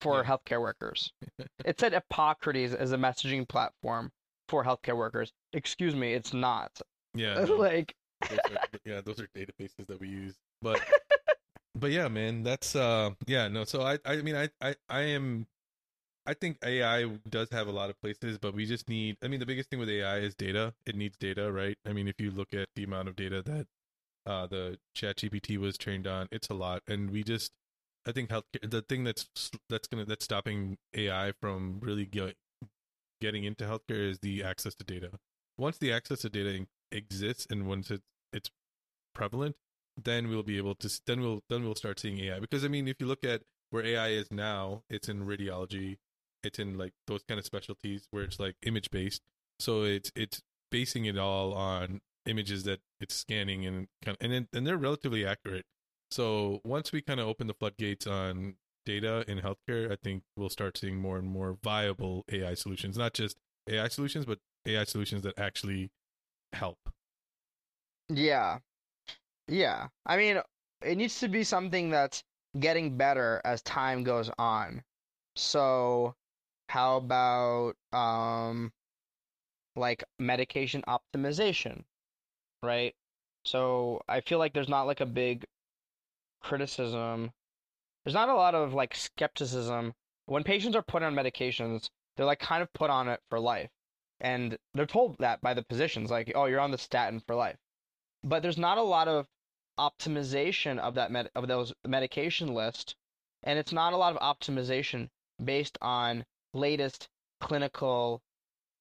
[0.00, 0.30] for Yeah.
[0.36, 1.12] healthcare workers.
[1.64, 4.10] it said Epocrates is a messaging platform
[4.48, 5.32] for healthcare workers.
[5.52, 6.80] Excuse me, it's not.
[7.14, 7.94] yeah like,
[8.28, 10.34] those are, yeah, those are databases that we use.
[10.62, 10.80] But
[11.74, 13.64] but yeah, man, that's uh yeah, no.
[13.64, 15.46] So I I mean I I I am
[16.26, 19.40] I think AI does have a lot of places, but we just need I mean
[19.40, 20.74] the biggest thing with AI is data.
[20.86, 21.76] It needs data, right?
[21.86, 23.66] I mean if you look at the amount of data that
[24.26, 26.82] uh the ChatGPT was trained on, it's a lot.
[26.88, 27.52] And we just
[28.06, 29.28] I think healthcare the thing that's
[29.68, 32.36] that's gonna that's stopping AI from really get,
[33.20, 35.10] getting into healthcare is the access to data.
[35.58, 38.50] Once the access to data exists and once it's it's
[39.14, 39.56] prevalent,
[40.02, 42.86] then we'll be able to then we'll then we'll start seeing AI because I mean
[42.86, 45.98] if you look at where AI is now, it's in radiology,
[46.44, 49.22] it's in like those kind of specialties where it's like image based.
[49.58, 54.32] So it's it's basing it all on images that it's scanning and kind of, and
[54.32, 55.64] it, and they're relatively accurate.
[56.10, 60.50] So once we kind of open the floodgates on data in healthcare, I think we'll
[60.50, 63.36] start seeing more and more viable AI solutions, not just
[63.68, 65.90] AI solutions, but AI solutions that actually
[66.52, 66.78] help.
[68.08, 68.58] yeah.
[69.48, 69.88] Yeah.
[70.06, 70.40] I mean,
[70.82, 72.24] it needs to be something that's
[72.60, 74.82] getting better as time goes on.
[75.36, 76.16] So,
[76.68, 78.72] how about um
[79.76, 81.84] like medication optimization,
[82.62, 82.94] right?
[83.46, 85.46] So, I feel like there's not like a big
[86.46, 87.32] criticism.
[88.04, 89.94] There's not a lot of like skepticism
[90.26, 91.90] when patients are put on medications.
[92.16, 93.70] They're like kind of put on it for life.
[94.20, 97.58] And they're told that by the physicians like, "Oh, you're on the statin for life."
[98.22, 99.28] But there's not a lot of
[99.78, 102.96] optimization of that med- of those medication list
[103.46, 105.08] and it's not a lot of optimization
[105.42, 107.08] based on latest
[107.40, 108.20] clinical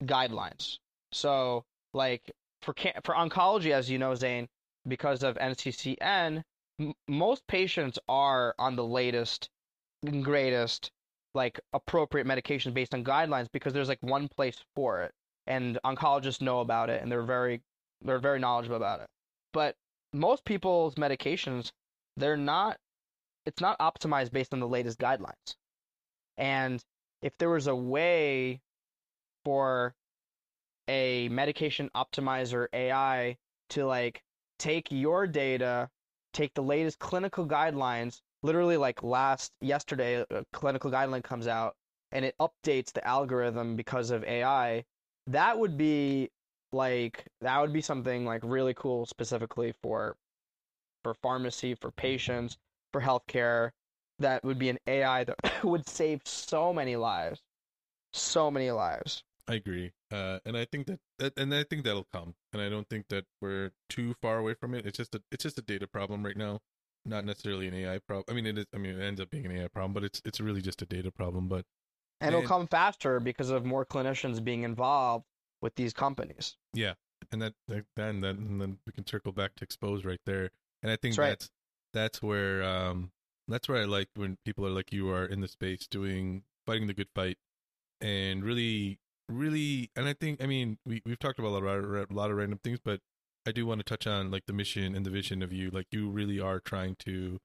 [0.03, 0.79] guidelines.
[1.11, 4.47] So, like for ca- for oncology, as you know, Zain,
[4.87, 6.43] because of NCCN,
[6.79, 9.49] m- most patients are on the latest
[10.03, 10.91] and greatest,
[11.33, 15.13] like appropriate medication based on guidelines because there's like one place for it,
[15.47, 17.61] and oncologists know about it, and they're very
[18.01, 19.07] they're very knowledgeable about it.
[19.53, 19.75] But
[20.13, 21.71] most people's medications,
[22.17, 22.77] they're not
[23.45, 25.55] it's not optimized based on the latest guidelines.
[26.37, 26.83] And
[27.21, 28.61] if there was a way
[29.43, 29.95] for
[30.87, 33.37] a medication optimizer AI
[33.69, 34.23] to like
[34.59, 35.89] take your data,
[36.35, 41.75] take the latest clinical guidelines, literally like last yesterday a clinical guideline comes out
[42.11, 44.83] and it updates the algorithm because of AI,
[45.27, 46.29] that would be
[46.71, 50.17] like that would be something like really cool specifically for
[51.03, 52.57] for pharmacy, for patients,
[52.91, 53.71] for healthcare.
[54.19, 57.41] That would be an AI that would save so many lives.
[58.13, 59.23] So many lives.
[59.47, 62.69] I agree, uh, and I think that, that, and I think that'll come, and I
[62.69, 64.85] don't think that we're too far away from it.
[64.85, 66.61] It's just a, it's just a data problem right now,
[67.05, 68.25] not necessarily an AI problem.
[68.29, 68.65] I mean, it is.
[68.73, 70.85] I mean, it ends up being an AI problem, but it's it's really just a
[70.85, 71.47] data problem.
[71.49, 71.65] But
[72.21, 75.25] And it'll come faster because of more clinicians being involved
[75.61, 76.55] with these companies.
[76.73, 76.93] Yeah,
[77.31, 80.51] and that, that then then and then we can circle back to expose right there,
[80.81, 81.29] and I think That's right.
[81.29, 81.49] that's
[81.93, 83.11] that's where um
[83.49, 86.87] that's where I like when people are like you are in the space doing fighting
[86.87, 87.37] the good fight,
[87.99, 88.99] and really
[89.29, 92.31] really, and I think I mean we we've talked about a lot of a lot
[92.31, 92.99] of random things, but
[93.45, 95.69] I do want to touch on like the mission and the vision of you.
[95.69, 97.39] Like you really are trying to.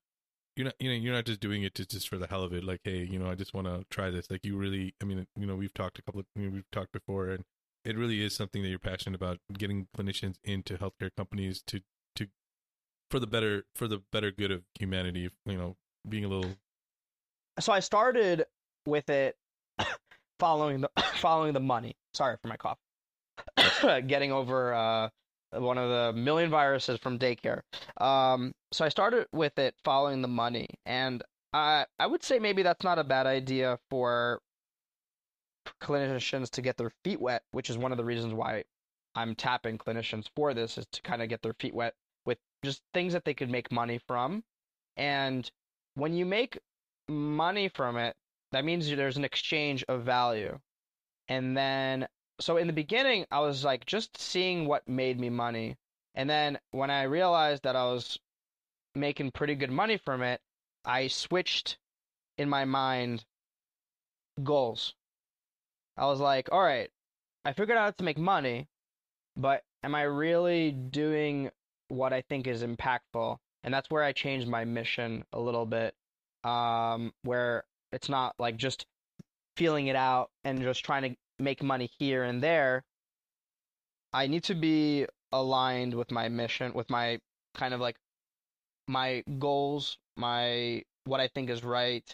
[0.57, 2.53] You're not, you know, you're not just doing it to, just for the hell of
[2.53, 2.65] it.
[2.65, 4.31] Like, hey, you know, I just want to try this.
[4.31, 7.29] Like, you really, I mean, you know, we've talked a couple of, we've talked before,
[7.29, 7.45] and
[7.85, 9.39] it really is something that you're passionate about.
[9.57, 11.81] Getting clinicians into healthcare companies to,
[12.17, 12.27] to,
[13.11, 15.31] for the better, for the better good of humanity.
[15.47, 15.77] You know,
[16.07, 16.57] being a little,
[17.61, 18.45] So I started
[18.87, 19.37] with it
[20.41, 21.95] following the following the money.
[22.15, 22.79] Sorry for my cough.
[24.07, 25.09] Getting over uh,
[25.53, 27.61] one of the million viruses from daycare.
[27.99, 31.23] Um, so I started with it following the money, and
[31.53, 34.41] I I would say maybe that's not a bad idea for
[35.81, 38.65] clinicians to get their feet wet, which is one of the reasons why
[39.15, 41.95] I'm tapping clinicians for this is to kind of get their feet wet
[42.25, 44.43] with just things that they could make money from.
[44.97, 45.51] And
[45.95, 46.59] when you make
[47.09, 48.17] money from it,
[48.53, 50.59] that means there's an exchange of value.
[51.29, 52.09] And then,
[52.41, 55.77] so in the beginning, I was like just seeing what made me money.
[56.15, 58.19] And then when I realized that I was
[58.95, 60.41] making pretty good money from it,
[60.85, 61.79] I switched
[62.39, 63.25] in my mind
[64.43, 64.95] goals.
[65.97, 66.91] I was like, all right,
[67.45, 68.67] I figured out how to make money,
[69.37, 71.51] but am I really doing
[71.89, 73.37] what I think is impactful?
[73.63, 75.95] And that's where I changed my mission a little bit,
[76.45, 78.87] um, where it's not like just
[79.57, 82.85] feeling it out and just trying to make money here and there.
[84.13, 87.19] I need to be aligned with my mission, with my
[87.55, 87.97] kind of like
[88.87, 92.05] my goals, my what I think is right.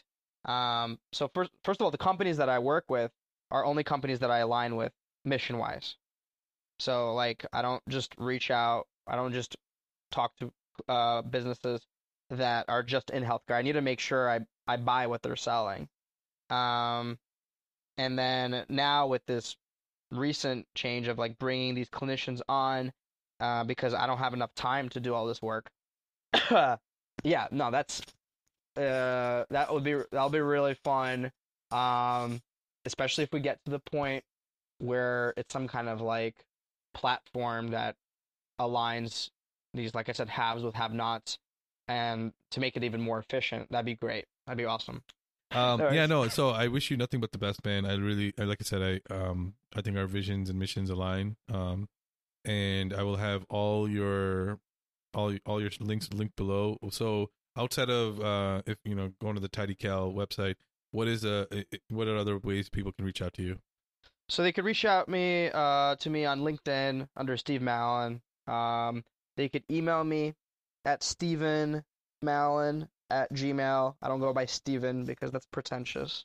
[0.45, 3.11] Um, so first, first of all, the companies that I work with
[3.51, 4.93] are only companies that I align with
[5.25, 5.97] mission wise.
[6.79, 8.87] So like, I don't just reach out.
[9.07, 9.57] I don't just
[10.11, 10.53] talk to
[10.89, 11.81] uh, businesses
[12.31, 13.55] that are just in healthcare.
[13.55, 15.89] I need to make sure I I buy what they're selling.
[16.51, 17.19] Um,
[17.99, 19.57] and then now with this
[20.11, 22.93] recent change of like bringing these clinicians on,
[23.41, 25.69] uh, because I don't have enough time to do all this work.
[26.51, 28.01] yeah, no, that's
[28.77, 31.33] uh, that would be that'll be really fun.
[31.71, 32.41] Um,
[32.85, 34.25] especially if we get to the point
[34.79, 36.37] where it's some kind of like
[36.95, 37.97] platform that
[38.61, 39.31] aligns
[39.75, 41.39] these, like I said, haves with have-nots,
[41.89, 43.71] and to make it even more efficient.
[43.71, 44.27] That'd be great.
[44.47, 45.03] That'd be awesome.
[45.53, 46.29] Um, yeah, no.
[46.29, 47.87] So I wish you nothing but the best, man.
[47.87, 51.37] I really, like I said, I um, I think our visions and missions align.
[51.53, 51.89] Um,
[52.45, 54.59] and I will have all your,
[55.15, 56.79] all all your links linked below.
[56.91, 60.55] So outside of uh, if you know going to the TidyCal website,
[60.91, 61.47] what is uh,
[61.89, 63.59] what are other ways people can reach out to you?
[64.29, 68.21] So they could reach out me uh to me on LinkedIn under Steve Malen.
[68.47, 69.05] Um,
[69.37, 70.35] they could email me
[70.85, 71.85] at Steven
[72.25, 73.95] Malen at Gmail.
[74.03, 76.25] I don't go by Steven because that's pretentious.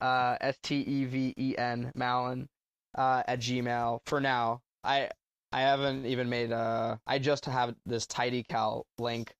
[0.00, 2.48] Uh, S T E V E N Malen
[2.96, 4.60] uh, at Gmail for now.
[4.84, 5.10] I
[5.52, 6.98] I haven't even made a.
[7.06, 9.34] I just have this TidyCal link.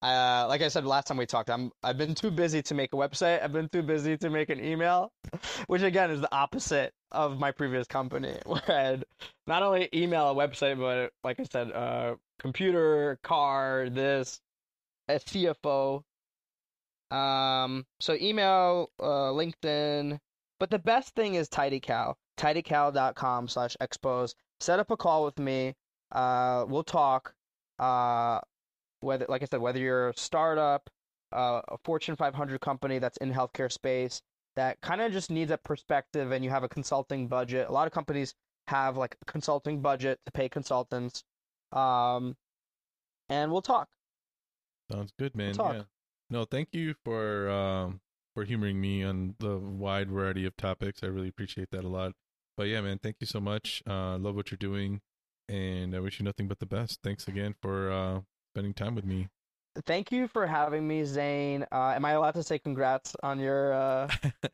[0.00, 2.92] Uh, like I said last time we talked, I'm I've been too busy to make
[2.92, 3.42] a website.
[3.42, 5.12] I've been too busy to make an email,
[5.66, 9.04] which again is the opposite of my previous company, where I had
[9.46, 14.40] not only email a website, but like I said, uh, computer, car, this,
[15.08, 16.02] a CFO,
[17.10, 20.18] um, so email, uh, LinkedIn,
[20.60, 22.14] but the best thing is TidyCal.
[22.36, 24.34] TidyCal.com slash expose.
[24.60, 25.74] Set up a call with me.
[26.12, 27.34] Uh, we'll talk.
[27.78, 28.40] Uh,
[29.00, 30.88] whether, like I said, whether you're a startup,
[31.32, 34.20] uh, a Fortune 500 company that's in healthcare space
[34.56, 37.68] that kind of just needs a perspective, and you have a consulting budget.
[37.68, 38.34] A lot of companies
[38.66, 41.22] have like a consulting budget to pay consultants.
[41.72, 42.36] Um,
[43.28, 43.88] and we'll talk.
[44.90, 45.54] Sounds good, man.
[45.56, 45.82] We'll yeah.
[46.30, 48.00] No, thank you for um,
[48.34, 51.02] for humoring me on the wide variety of topics.
[51.02, 52.12] I really appreciate that a lot.
[52.56, 53.82] But yeah, man, thank you so much.
[53.88, 55.00] Uh, love what you're doing,
[55.48, 57.00] and I wish you nothing but the best.
[57.02, 58.20] Thanks again for uh,
[58.52, 59.28] spending time with me.
[59.86, 61.64] Thank you for having me, Zain.
[61.70, 63.72] Uh, am I allowed to say congrats on your?
[63.72, 64.08] Uh...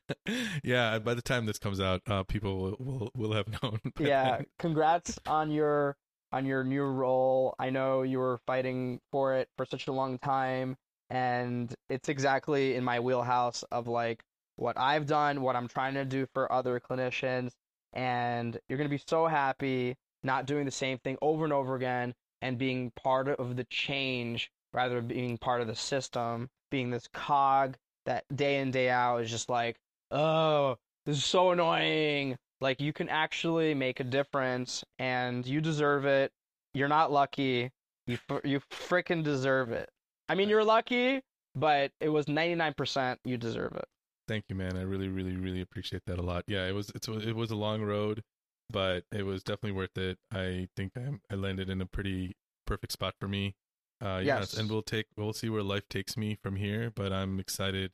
[0.63, 3.81] yeah, by the time this comes out, uh, people will, will will have known.
[3.99, 5.97] yeah, congrats on your
[6.31, 7.57] on your new role.
[7.59, 10.77] I know you were fighting for it for such a long time
[11.11, 14.23] and it's exactly in my wheelhouse of like
[14.57, 17.53] what I've done, what I'm trying to do for other clinicians,
[17.93, 21.75] and you're going to be so happy not doing the same thing over and over
[21.75, 26.91] again and being part of the change rather than being part of the system, being
[26.91, 27.77] this cog
[28.07, 29.77] that day in day out is just like,
[30.11, 30.77] "Oh,
[31.07, 36.33] this is so annoying." Like you can actually make a difference and you deserve it.
[36.73, 37.71] You're not lucky.
[38.07, 39.91] You you freaking deserve it.
[40.29, 41.23] I mean, you're lucky,
[41.55, 43.17] but it was 99%.
[43.25, 43.85] You deserve it.
[44.27, 44.77] Thank you, man.
[44.77, 46.45] I really, really, really appreciate that a lot.
[46.47, 48.23] Yeah, it was it's it was a long road,
[48.71, 50.19] but it was definitely worth it.
[50.33, 52.37] I think I, I landed in a pretty
[52.67, 53.55] perfect spot for me.
[54.01, 54.55] Uh, yes.
[54.55, 56.91] and we'll take we'll see where life takes me from here.
[56.95, 57.93] But I'm excited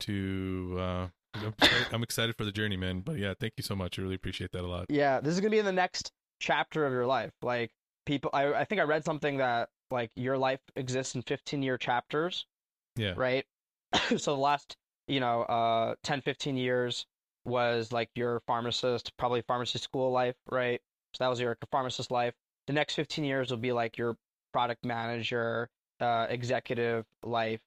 [0.00, 0.76] to.
[0.78, 3.00] Uh, I'm, excited, I'm excited for the journey, man.
[3.00, 3.98] But yeah, thank you so much.
[3.98, 4.86] I really appreciate that a lot.
[4.88, 7.32] Yeah, this is gonna be in the next chapter of your life.
[7.42, 7.72] Like
[8.06, 11.78] people, I I think I read something that like your life exists in 15 year
[11.78, 12.46] chapters.
[12.96, 13.14] Yeah.
[13.16, 13.44] Right.
[14.16, 17.06] so the last, you know, uh, 10, 15 years
[17.44, 20.80] was like your pharmacist, probably pharmacy school life, right?
[21.14, 22.34] So that was your pharmacist life.
[22.66, 24.16] The next 15 years will be like your
[24.52, 25.70] product manager,
[26.00, 27.60] uh, executive life.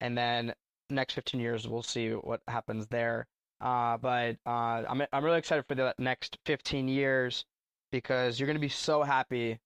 [0.00, 0.54] And then
[0.90, 3.26] next 15 years, we'll see what happens there.
[3.60, 7.44] Uh, but uh, I'm I'm really excited for the next 15 years
[7.92, 9.58] because you're gonna be so happy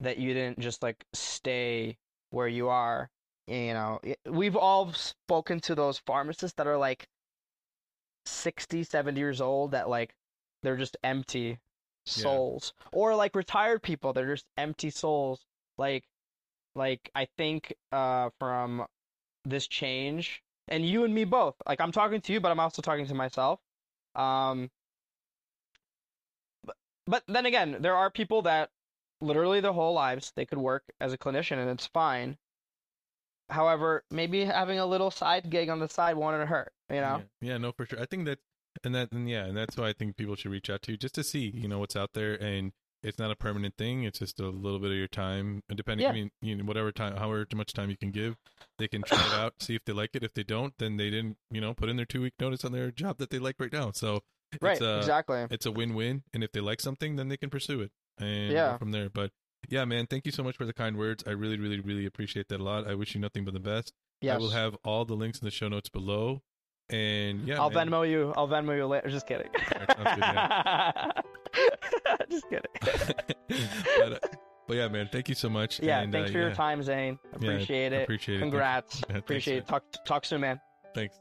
[0.00, 1.96] that you didn't just like stay
[2.30, 3.10] where you are
[3.46, 7.08] you know, we've all spoken to those pharmacists that are like
[8.24, 10.14] 60, 70 years old that like
[10.62, 11.58] they're just empty
[12.04, 12.72] souls.
[12.92, 15.44] Or like retired people, they're just empty souls.
[15.78, 16.04] Like
[16.74, 18.86] like I think uh from
[19.44, 21.54] this change and you and me both.
[21.68, 23.60] Like I'm talking to you, but I'm also talking to myself.
[24.16, 24.70] Um
[26.64, 28.70] but, but then again, there are people that
[29.20, 32.36] literally their whole lives they could work as a clinician and it's fine.
[33.48, 37.22] However, maybe having a little side gig on the side won't hurt, you know?
[37.40, 37.52] Yeah.
[37.52, 38.00] yeah, no, for sure.
[38.00, 38.40] I think that,
[38.82, 40.98] and that, and yeah, and that's why I think people should reach out to you
[40.98, 42.72] just to see, you know, what's out there, and
[43.04, 44.02] it's not a permanent thing.
[44.02, 46.10] It's just a little bit of your time, and depending, Yeah.
[46.10, 48.34] I mean, you know, whatever time, however much time you can give,
[48.78, 50.24] they can try it out, see if they like it.
[50.24, 52.72] If they don't, then they didn't, you know, put in their two week notice on
[52.72, 53.92] their job that they like right now.
[53.92, 54.22] So
[54.60, 55.46] Right, a, exactly.
[55.50, 58.52] it's a win win, and if they like something, then they can pursue it and
[58.52, 58.76] Yeah.
[58.78, 59.10] from there.
[59.10, 59.30] But
[59.68, 61.24] yeah, man, thank you so much for the kind words.
[61.26, 62.86] I really, really, really appreciate that a lot.
[62.86, 63.92] I wish you nothing but the best.
[64.20, 64.36] Yes.
[64.36, 66.42] I will have all the links in the show notes below.
[66.88, 67.90] And yeah, I'll man.
[67.90, 68.32] Venmo you.
[68.36, 69.10] I'll Venmo you later.
[69.10, 69.48] Just kidding.
[69.98, 71.24] Alright,
[72.30, 72.70] Just kidding.
[73.98, 74.18] but, uh,
[74.68, 75.80] but yeah, man, thank you so much.
[75.80, 77.18] Yeah, and, thanks uh, for your time, Zain.
[77.24, 78.02] Yeah, Appreciate it.
[78.04, 78.40] Appreciate it.
[78.40, 78.96] Congrats.
[78.96, 79.68] Yeah, thanks, Appreciate it.
[79.68, 80.60] Talk talk soon, man.
[80.94, 81.18] Thanks.